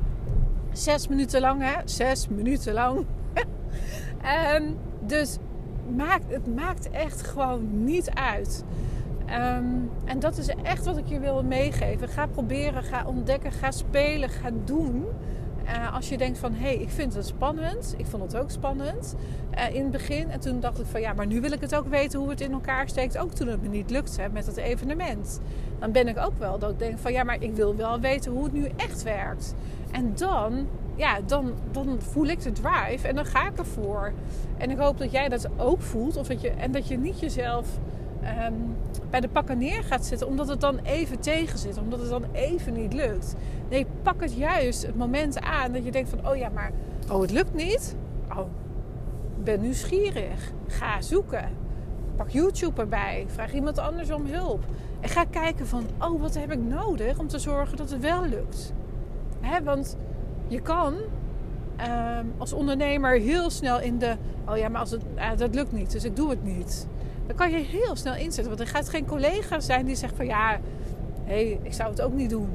Zes 0.73 1.09
minuten 1.09 1.41
lang, 1.41 1.63
hè? 1.63 1.75
Zes 1.85 2.29
minuten 2.29 2.73
lang. 2.73 3.05
um, 4.55 4.77
dus 5.15 5.39
maakt, 5.97 6.25
het 6.29 6.55
maakt 6.55 6.91
echt 6.91 7.23
gewoon 7.23 7.85
niet 7.85 8.11
uit. 8.11 8.65
Um, 9.31 9.91
en 10.05 10.19
dat 10.19 10.39
is 10.39 10.49
echt 10.63 10.85
wat 10.85 10.97
ik 10.97 11.07
je 11.07 11.19
wil 11.19 11.43
meegeven. 11.43 12.09
Ga 12.09 12.27
proberen, 12.27 12.83
ga 12.83 13.05
ontdekken, 13.07 13.53
ga 13.53 13.71
spelen, 13.71 14.29
ga 14.29 14.51
doen. 14.65 15.05
Uh, 15.65 15.95
als 15.95 16.09
je 16.09 16.19
denkt 16.19 16.39
van, 16.39 16.53
hé, 16.53 16.63
hey, 16.63 16.77
ik 16.77 16.91
vind 16.91 17.15
het 17.15 17.27
spannend. 17.27 17.95
Ik 17.97 18.07
vond 18.07 18.23
het 18.23 18.37
ook 18.37 18.51
spannend 18.51 19.15
uh, 19.59 19.75
in 19.75 19.83
het 19.83 19.91
begin. 19.91 20.31
En 20.31 20.41
toen 20.41 20.61
dacht 20.61 20.81
ik 20.81 20.87
van, 20.87 21.01
ja, 21.01 21.13
maar 21.13 21.27
nu 21.27 21.41
wil 21.41 21.53
ik 21.53 21.61
het 21.61 21.75
ook 21.75 21.87
weten 21.87 22.19
hoe 22.19 22.31
het 22.31 22.41
in 22.41 22.53
elkaar 22.53 22.89
steekt. 22.89 23.19
Ook 23.19 23.33
toen 23.33 23.49
het 23.49 23.63
me 23.63 23.69
niet 23.69 23.91
lukte 23.91 24.29
met 24.33 24.47
het 24.47 24.57
evenement. 24.57 25.41
Dan 25.79 25.93
ben 25.93 26.09
ik 26.09 26.19
ook 26.19 26.39
wel 26.39 26.59
dat 26.59 26.71
ik 26.71 26.79
denk 26.79 26.99
van, 26.99 27.13
ja, 27.13 27.25
maar 27.25 27.43
ik 27.43 27.55
wil 27.55 27.77
wel 27.77 28.01
weten 28.01 28.33
hoe 28.33 28.45
het 28.45 28.53
nu 28.53 28.69
echt 28.77 29.03
werkt. 29.03 29.55
En 29.91 30.13
dan, 30.15 30.67
ja, 30.95 31.21
dan, 31.27 31.53
dan 31.71 31.97
voel 31.99 32.27
ik 32.27 32.43
de 32.43 32.53
drive 32.53 33.09
en 33.09 33.15
dan 33.15 33.25
ga 33.25 33.49
ik 33.49 33.59
ervoor. 33.59 34.13
En 34.57 34.71
ik 34.71 34.79
hoop 34.79 34.99
dat 34.99 35.11
jij 35.11 35.29
dat 35.29 35.49
ook 35.57 35.81
voelt. 35.81 36.17
Of 36.17 36.27
dat 36.27 36.41
je, 36.41 36.51
en 36.51 36.73
dat 36.73 36.89
je 36.89 36.99
niet 36.99 37.21
jezelf 37.21 37.67
um, 38.47 38.77
bij 39.11 39.21
de 39.21 39.29
pakken 39.29 39.59
neer 39.59 39.85
gaat 39.85 40.07
zitten 40.07 40.27
omdat 40.27 40.49
het 40.49 40.61
dan 40.61 40.79
even 40.83 41.21
tegen 41.21 41.59
zit, 41.59 41.79
omdat 41.79 42.01
het 42.01 42.09
dan 42.09 42.25
even 42.33 42.73
niet 42.73 42.93
lukt. 42.93 43.35
Nee, 43.69 43.87
pak 44.03 44.21
het 44.21 44.35
juist 44.35 44.87
het 44.87 44.97
moment 44.97 45.41
aan 45.41 45.73
dat 45.73 45.85
je 45.85 45.91
denkt 45.91 46.09
van, 46.09 46.29
oh 46.29 46.37
ja, 46.37 46.49
maar 46.49 46.73
oh, 47.11 47.21
het 47.21 47.31
lukt 47.31 47.55
niet. 47.55 47.97
Oh, 48.31 48.47
ben 49.43 49.61
nieuwsgierig. 49.61 50.53
Ga 50.67 51.01
zoeken. 51.01 51.49
Pak 52.17 52.29
YouTube 52.29 52.81
erbij. 52.81 53.25
Vraag 53.29 53.53
iemand 53.53 53.79
anders 53.79 54.11
om 54.11 54.27
hulp. 54.27 54.65
En 55.01 55.09
ga 55.09 55.25
kijken 55.25 55.67
van, 55.67 55.85
oh, 55.99 56.21
wat 56.21 56.35
heb 56.35 56.53
ik 56.53 56.59
nodig 56.59 57.19
om 57.19 57.29
te 57.29 57.39
zorgen 57.39 57.77
dat 57.77 57.91
het 57.91 58.01
wel 58.01 58.25
lukt. 58.25 58.73
Hè, 59.41 59.63
want 59.63 59.97
je 60.49 60.61
kan 60.61 60.95
um, 61.81 62.33
als 62.39 62.53
ondernemer 62.53 63.21
heel 63.21 63.51
snel 63.51 63.81
in 63.81 63.99
de, 63.99 64.17
oh 64.49 64.57
ja, 64.57 64.69
maar 64.69 64.81
als 64.81 64.91
het, 64.91 65.03
uh, 65.17 65.31
dat 65.37 65.55
lukt 65.55 65.73
niet, 65.73 65.93
dus 65.93 66.05
ik 66.05 66.17
doe 66.17 66.31
het 66.31 66.45
niet. 66.45 66.87
Dan 67.27 67.37
kan 67.37 67.51
je 67.51 67.57
heel 67.57 67.97
snel 67.97 68.15
inzetten. 68.15 68.47
Want 68.47 68.61
er 68.61 68.67
gaat 68.67 68.89
geen 68.89 69.07
collega 69.07 69.61
zijn 69.61 69.87
die 69.87 69.97
zegt 69.97 70.17
van 70.17 70.27
ja, 70.27 70.61
hey, 71.25 71.59
ik 71.63 71.73
zou 71.73 71.91
het 71.91 72.03
ook 72.03 72.13
niet 72.13 72.31
doen. 72.31 72.49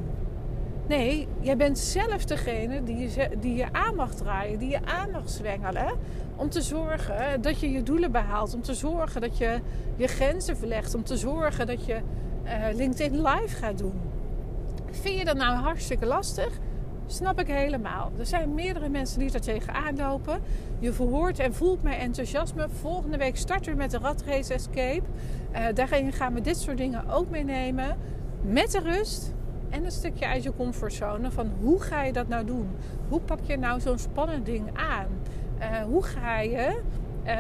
Nee, 0.88 1.28
jij 1.40 1.58
bent 1.58 1.80
zelf 1.80 2.26
degene 2.26 2.84
die 2.84 2.98
je, 2.98 3.30
die 3.40 3.56
je 3.56 3.74
aan 3.74 3.96
mag 3.96 4.14
draaien, 4.14 4.60
die 4.60 4.70
je 4.70 4.86
aan 4.86 5.12
mag 5.12 5.30
zwengelen. 5.30 5.92
Om 6.36 6.50
te 6.50 6.62
zorgen 6.62 7.42
dat 7.42 7.60
je 7.60 7.72
je 7.72 7.84
doelen 7.84 8.12
behaalt. 8.12 8.54
Om 8.54 8.62
te 8.62 8.74
zorgen 8.74 9.22
dat 9.22 9.38
je 9.38 9.60
je 9.96 10.08
grenzen 10.08 10.58
verlegt. 10.58 10.96
Om 10.96 11.04
te 11.04 11.18
zorgen 11.18 11.68
dat 11.68 11.86
je 11.86 12.00
uh, 12.46 12.76
LinkedIn 12.76 13.22
live 13.22 13.56
gaat 13.56 13.78
doen. 13.78 14.02
Vind 14.92 15.18
je 15.18 15.26
dat 15.26 15.38
nou 15.38 15.56
hartstikke 15.56 16.06
lastig? 16.06 16.60
Snap 17.12 17.40
ik 17.40 17.48
helemaal. 17.48 18.12
Er 18.20 18.26
zijn 18.26 18.54
meerdere 18.54 18.90
mensen 18.90 19.20
die 19.20 19.32
er 19.32 19.42
tegenaan 19.42 19.96
lopen. 19.96 20.40
Je 20.80 20.94
verhoort 20.94 21.40
en 21.40 21.54
voelt 21.54 21.84
mijn 21.84 22.00
enthousiasme. 22.00 22.70
Volgende 22.70 23.18
week 23.18 23.38
starten 23.38 23.72
we 23.72 23.78
met 23.78 23.92
de 23.92 23.98
Ratrace 23.98 24.54
Escape. 24.54 25.02
Uh, 25.52 25.66
daarin 25.74 26.14
gaan 26.14 26.34
we 26.34 26.42
dit 26.42 26.58
soort 26.58 26.78
dingen 26.78 27.10
ook 27.10 27.30
meenemen. 27.30 27.98
Met 28.42 28.72
de 28.72 28.80
rust 28.80 29.34
en 29.70 29.86
een 29.86 29.92
stukje 29.92 30.28
uit 30.28 30.44
je 30.44 30.56
comfortzone. 30.56 31.32
Van 31.32 31.52
hoe 31.62 31.82
ga 31.82 32.04
je 32.04 32.14
dat 32.14 32.28
nou 32.28 32.46
doen? 32.46 32.70
Hoe 33.08 33.20
pak 33.20 33.40
je 33.44 33.58
nou 33.58 33.80
zo'n 33.80 34.00
spannend 34.00 34.46
ding 34.46 34.78
aan? 34.78 35.08
Uh, 35.60 35.82
hoe, 35.82 36.04
ga 36.04 36.40
je, 36.40 36.82
uh, 37.26 37.34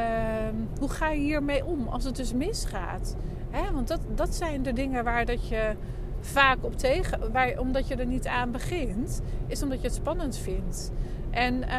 hoe 0.80 0.90
ga 0.90 1.10
je 1.10 1.20
hiermee 1.20 1.66
om 1.66 1.88
als 1.88 2.04
het 2.04 2.16
dus 2.16 2.34
misgaat? 2.34 3.16
Hè? 3.50 3.72
Want 3.74 3.88
dat, 3.88 4.02
dat 4.16 4.36
zijn 4.36 4.64
de 4.64 4.74
dingen 4.74 5.04
waar 5.04 5.26
dat 5.26 5.48
je 5.48 5.76
vaak 6.20 6.58
op 6.62 6.78
tegen, 6.78 7.60
omdat 7.60 7.88
je 7.88 7.96
er 7.96 8.06
niet 8.06 8.28
aan 8.28 8.52
begint, 8.52 9.22
is 9.48 9.64
omdat 9.64 9.82
je 9.82 9.88
het 9.88 9.96
spannend 9.96 10.38
vindt. 10.38 10.92
En 11.30 11.54
uh, 11.54 11.70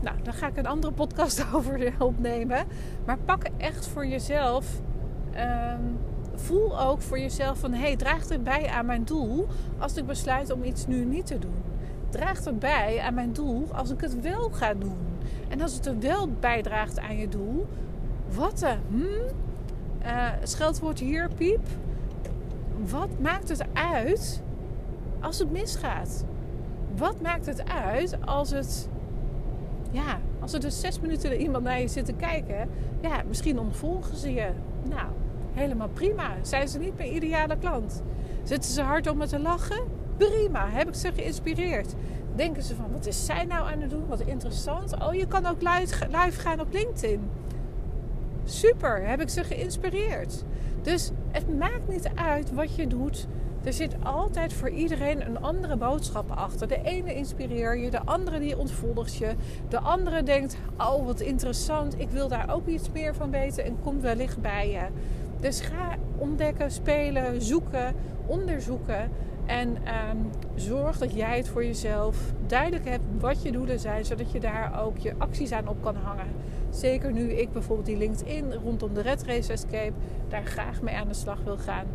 nou, 0.00 0.22
daar 0.22 0.34
ga 0.34 0.46
ik 0.46 0.56
een 0.56 0.66
andere 0.66 0.92
podcast 0.92 1.46
over 1.54 1.92
opnemen. 1.98 2.66
Maar 3.04 3.18
pak 3.18 3.44
echt 3.56 3.86
voor 3.86 4.06
jezelf. 4.06 4.80
Uh, 5.34 5.74
voel 6.34 6.80
ook 6.80 7.02
voor 7.02 7.18
jezelf 7.18 7.58
van 7.58 7.72
hé, 7.72 7.80
hey, 7.80 7.96
draagt 7.96 8.28
het 8.28 8.44
bij 8.44 8.68
aan 8.68 8.86
mijn 8.86 9.04
doel 9.04 9.46
als 9.78 9.96
ik 9.96 10.06
besluit 10.06 10.50
om 10.52 10.64
iets 10.64 10.86
nu 10.86 11.04
niet 11.04 11.26
te 11.26 11.38
doen? 11.38 11.62
Draagt 12.08 12.44
het 12.44 12.58
bij 12.58 13.00
aan 13.00 13.14
mijn 13.14 13.32
doel 13.32 13.68
als 13.72 13.90
ik 13.90 14.00
het 14.00 14.20
wel 14.20 14.50
ga 14.50 14.74
doen? 14.74 14.98
En 15.48 15.60
als 15.60 15.74
het 15.74 15.86
er 15.86 15.98
wel 15.98 16.28
bijdraagt 16.40 16.98
aan 17.00 17.16
je 17.16 17.28
doel, 17.28 17.66
wat 18.34 18.58
de 18.58 18.74
hm? 18.88 19.34
Uh, 20.02 20.28
scheldwoord 20.42 20.98
hier, 20.98 21.28
piep 21.36 21.66
wat 22.88 23.18
maakt 23.20 23.48
het 23.48 23.64
uit 23.72 24.42
als 25.20 25.38
het 25.38 25.50
misgaat? 25.50 26.24
Wat 26.96 27.20
maakt 27.20 27.46
het 27.46 27.64
uit 27.68 28.16
als 28.24 28.50
het 28.50 28.88
ja, 29.90 30.20
als 30.40 30.52
er 30.52 30.60
dus 30.60 30.80
zes 30.80 31.00
minuten 31.00 31.40
iemand 31.40 31.64
naar 31.64 31.80
je 31.80 31.88
zit 31.88 32.04
te 32.04 32.12
kijken, 32.12 32.68
ja, 33.00 33.22
misschien 33.28 33.58
ontvolgen 33.58 34.16
ze 34.16 34.32
je. 34.32 34.50
Nou, 34.88 35.08
helemaal 35.52 35.88
prima. 35.88 36.30
Zijn 36.42 36.68
ze 36.68 36.78
niet 36.78 36.96
mijn 36.96 37.14
ideale 37.14 37.56
klant? 37.58 38.02
Zitten 38.42 38.70
ze 38.70 38.82
hard 38.82 39.06
om 39.06 39.16
me 39.16 39.26
te 39.26 39.38
lachen? 39.38 39.84
Prima. 40.16 40.68
Heb 40.68 40.88
ik 40.88 40.94
ze 40.94 41.12
geïnspireerd? 41.12 41.94
Denken 42.34 42.62
ze 42.62 42.74
van, 42.74 42.92
wat 42.92 43.06
is 43.06 43.26
zij 43.26 43.44
nou 43.44 43.70
aan 43.72 43.80
het 43.80 43.90
doen? 43.90 44.06
Wat 44.06 44.20
interessant. 44.20 44.94
Oh, 45.02 45.14
je 45.14 45.26
kan 45.26 45.46
ook 45.46 45.62
live, 45.62 46.06
live 46.06 46.40
gaan 46.40 46.60
op 46.60 46.72
LinkedIn. 46.72 47.30
Super, 48.44 49.08
heb 49.08 49.20
ik 49.20 49.28
ze 49.28 49.44
geïnspireerd. 49.44 50.44
Dus 50.82 51.10
het 51.30 51.58
maakt 51.58 51.88
niet 51.88 52.10
uit 52.14 52.52
wat 52.52 52.74
je 52.74 52.86
doet. 52.86 53.26
Er 53.64 53.72
zit 53.72 53.94
altijd 54.02 54.52
voor 54.52 54.70
iedereen 54.70 55.26
een 55.26 55.40
andere 55.40 55.76
boodschap 55.76 56.30
achter. 56.30 56.68
De 56.68 56.82
ene 56.82 57.14
inspireer 57.14 57.78
je, 57.78 57.90
de 57.90 58.04
andere 58.04 58.38
die 58.38 58.58
ontvolgt 58.58 59.14
je. 59.14 59.34
De 59.68 59.80
andere 59.80 60.22
denkt, 60.22 60.56
oh 60.78 61.06
wat 61.06 61.20
interessant, 61.20 62.00
ik 62.00 62.10
wil 62.10 62.28
daar 62.28 62.54
ook 62.54 62.66
iets 62.66 62.90
meer 62.92 63.14
van 63.14 63.30
weten 63.30 63.64
en 63.64 63.76
komt 63.82 64.02
wellicht 64.02 64.40
bij 64.40 64.70
je. 64.70 64.86
Dus 65.40 65.60
ga 65.60 65.96
ontdekken, 66.16 66.70
spelen, 66.70 67.42
zoeken, 67.42 67.94
onderzoeken. 68.26 69.10
En 69.50 69.76
ehm, 69.84 70.16
zorg 70.54 70.98
dat 70.98 71.14
jij 71.14 71.36
het 71.36 71.48
voor 71.48 71.64
jezelf 71.64 72.16
duidelijk 72.46 72.84
hebt 72.84 73.02
wat 73.18 73.42
je 73.42 73.52
doelen 73.52 73.80
zijn, 73.80 74.04
zodat 74.04 74.32
je 74.32 74.40
daar 74.40 74.82
ook 74.82 74.98
je 74.98 75.14
acties 75.18 75.52
aan 75.52 75.68
op 75.68 75.82
kan 75.82 75.96
hangen. 75.96 76.26
Zeker 76.70 77.12
nu 77.12 77.32
ik 77.32 77.52
bijvoorbeeld 77.52 77.86
die 77.86 77.96
LinkedIn 77.96 78.54
rondom 78.54 78.94
de 78.94 79.00
Red 79.00 79.22
Race 79.22 79.52
Escape 79.52 79.92
daar 80.28 80.44
graag 80.44 80.82
mee 80.82 80.96
aan 80.96 81.08
de 81.08 81.14
slag 81.14 81.38
wil 81.44 81.58
gaan. 81.58 81.86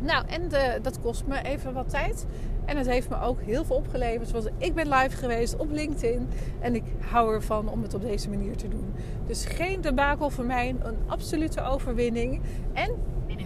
Nou, 0.00 0.24
en 0.28 0.48
de, 0.48 0.78
dat 0.82 1.00
kost 1.00 1.26
me 1.26 1.42
even 1.42 1.72
wat 1.72 1.88
tijd. 1.88 2.26
En 2.64 2.76
het 2.76 2.86
heeft 2.86 3.08
me 3.08 3.20
ook 3.20 3.40
heel 3.40 3.64
veel 3.64 3.76
opgeleverd. 3.76 4.30
Want 4.30 4.50
ik 4.58 4.74
ben 4.74 4.88
live 4.88 5.16
geweest 5.16 5.56
op 5.56 5.70
LinkedIn. 5.70 6.28
En 6.60 6.74
ik 6.74 6.84
hou 7.10 7.34
ervan 7.34 7.68
om 7.68 7.82
het 7.82 7.94
op 7.94 8.02
deze 8.02 8.28
manier 8.28 8.56
te 8.56 8.68
doen. 8.68 8.94
Dus 9.26 9.44
geen 9.44 9.80
debakel 9.80 10.30
voor 10.30 10.44
mij. 10.44 10.68
Een 10.82 10.96
absolute 11.06 11.62
overwinning. 11.62 12.40
En 12.72 12.94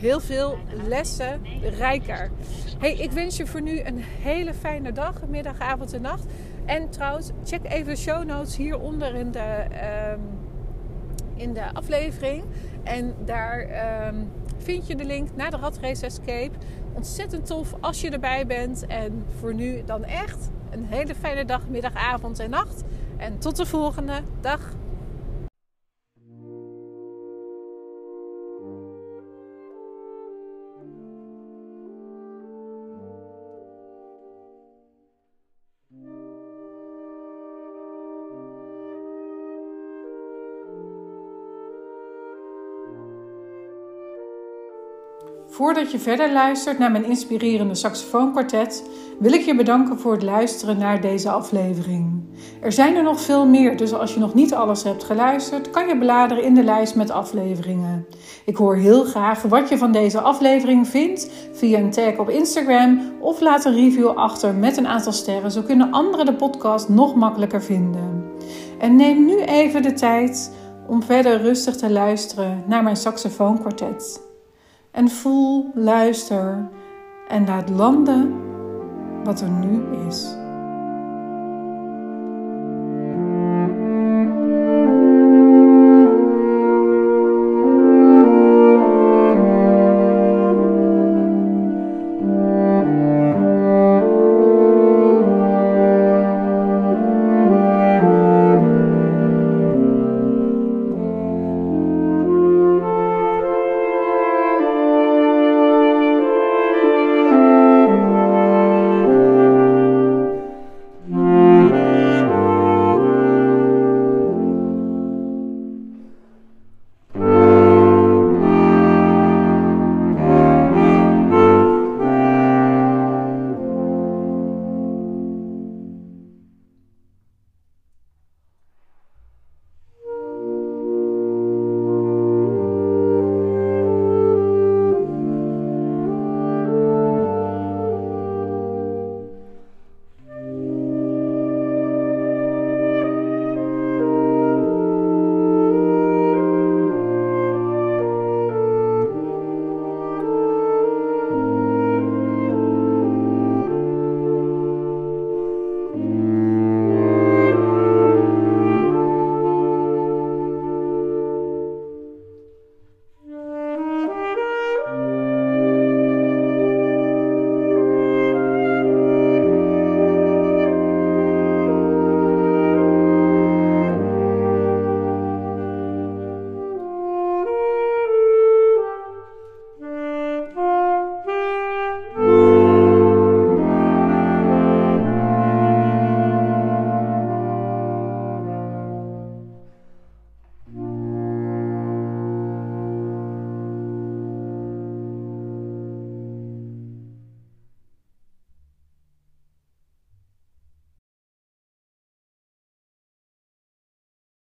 heel 0.00 0.20
veel 0.20 0.58
lessen 0.88 1.40
rijker. 1.78 2.30
Hey, 2.78 2.92
ik 2.92 3.12
wens 3.12 3.36
je 3.36 3.46
voor 3.46 3.62
nu 3.62 3.80
een 3.80 3.98
hele 3.98 4.54
fijne 4.54 4.92
dag, 4.92 5.14
middag, 5.28 5.58
avond 5.58 5.92
en 5.92 6.02
nacht. 6.02 6.24
En 6.64 6.90
trouwens, 6.90 7.30
check 7.44 7.60
even 7.64 7.86
de 7.86 7.96
show 7.96 8.24
notes 8.24 8.56
hieronder 8.56 9.14
in 9.14 9.30
de, 9.30 9.64
um, 10.12 10.20
in 11.34 11.52
de 11.52 11.72
aflevering. 11.72 12.44
En 12.82 13.14
daar 13.24 13.68
um, 14.08 14.30
vind 14.58 14.86
je 14.86 14.96
de 14.96 15.04
link 15.04 15.28
naar 15.34 15.50
de 15.50 15.58
Race 15.80 16.06
Escape. 16.06 16.56
Ontzettend 16.92 17.46
tof 17.46 17.74
als 17.80 18.00
je 18.00 18.10
erbij 18.10 18.46
bent. 18.46 18.86
En 18.86 19.24
voor 19.38 19.54
nu 19.54 19.82
dan 19.84 20.04
echt 20.04 20.50
een 20.70 20.84
hele 20.84 21.14
fijne 21.14 21.44
dag, 21.44 21.68
middag, 21.68 21.94
avond 21.94 22.38
en 22.38 22.50
nacht. 22.50 22.82
En 23.16 23.38
tot 23.38 23.56
de 23.56 23.66
volgende 23.66 24.20
dag. 24.40 24.74
Voordat 45.56 45.92
je 45.92 45.98
verder 45.98 46.32
luistert 46.32 46.78
naar 46.78 46.90
mijn 46.90 47.04
inspirerende 47.04 47.74
saxofoonkwartet, 47.74 48.84
wil 49.18 49.32
ik 49.32 49.40
je 49.40 49.54
bedanken 49.54 49.98
voor 49.98 50.12
het 50.12 50.22
luisteren 50.22 50.78
naar 50.78 51.00
deze 51.00 51.30
aflevering. 51.30 52.22
Er 52.60 52.72
zijn 52.72 52.96
er 52.96 53.02
nog 53.02 53.20
veel 53.20 53.46
meer, 53.46 53.76
dus 53.76 53.92
als 53.92 54.14
je 54.14 54.20
nog 54.20 54.34
niet 54.34 54.54
alles 54.54 54.82
hebt 54.82 55.04
geluisterd, 55.04 55.70
kan 55.70 55.88
je 55.88 55.98
bladeren 55.98 56.44
in 56.44 56.54
de 56.54 56.64
lijst 56.64 56.94
met 56.94 57.10
afleveringen. 57.10 58.06
Ik 58.44 58.56
hoor 58.56 58.76
heel 58.76 59.04
graag 59.04 59.42
wat 59.42 59.68
je 59.68 59.78
van 59.78 59.92
deze 59.92 60.20
aflevering 60.20 60.88
vindt 60.88 61.30
via 61.52 61.78
een 61.78 61.90
tag 61.90 62.18
op 62.18 62.30
Instagram 62.30 63.00
of 63.20 63.40
laat 63.40 63.64
een 63.64 63.74
review 63.74 64.08
achter 64.08 64.54
met 64.54 64.76
een 64.76 64.86
aantal 64.86 65.12
sterren, 65.12 65.50
zo 65.50 65.62
kunnen 65.62 65.92
anderen 65.92 66.26
de 66.26 66.34
podcast 66.34 66.88
nog 66.88 67.14
makkelijker 67.14 67.62
vinden. 67.62 68.24
En 68.78 68.96
neem 68.96 69.24
nu 69.24 69.40
even 69.40 69.82
de 69.82 69.92
tijd 69.92 70.52
om 70.88 71.02
verder 71.02 71.40
rustig 71.40 71.76
te 71.76 71.90
luisteren 71.90 72.64
naar 72.66 72.82
mijn 72.82 72.96
saxofoonkwartet 72.96 74.25
en 74.96 75.10
voel, 75.10 75.70
luister 75.74 76.68
en 77.28 77.46
laat 77.46 77.68
landen 77.68 78.34
wat 79.24 79.40
er 79.40 79.50
nu 79.50 79.82
is. 80.06 80.36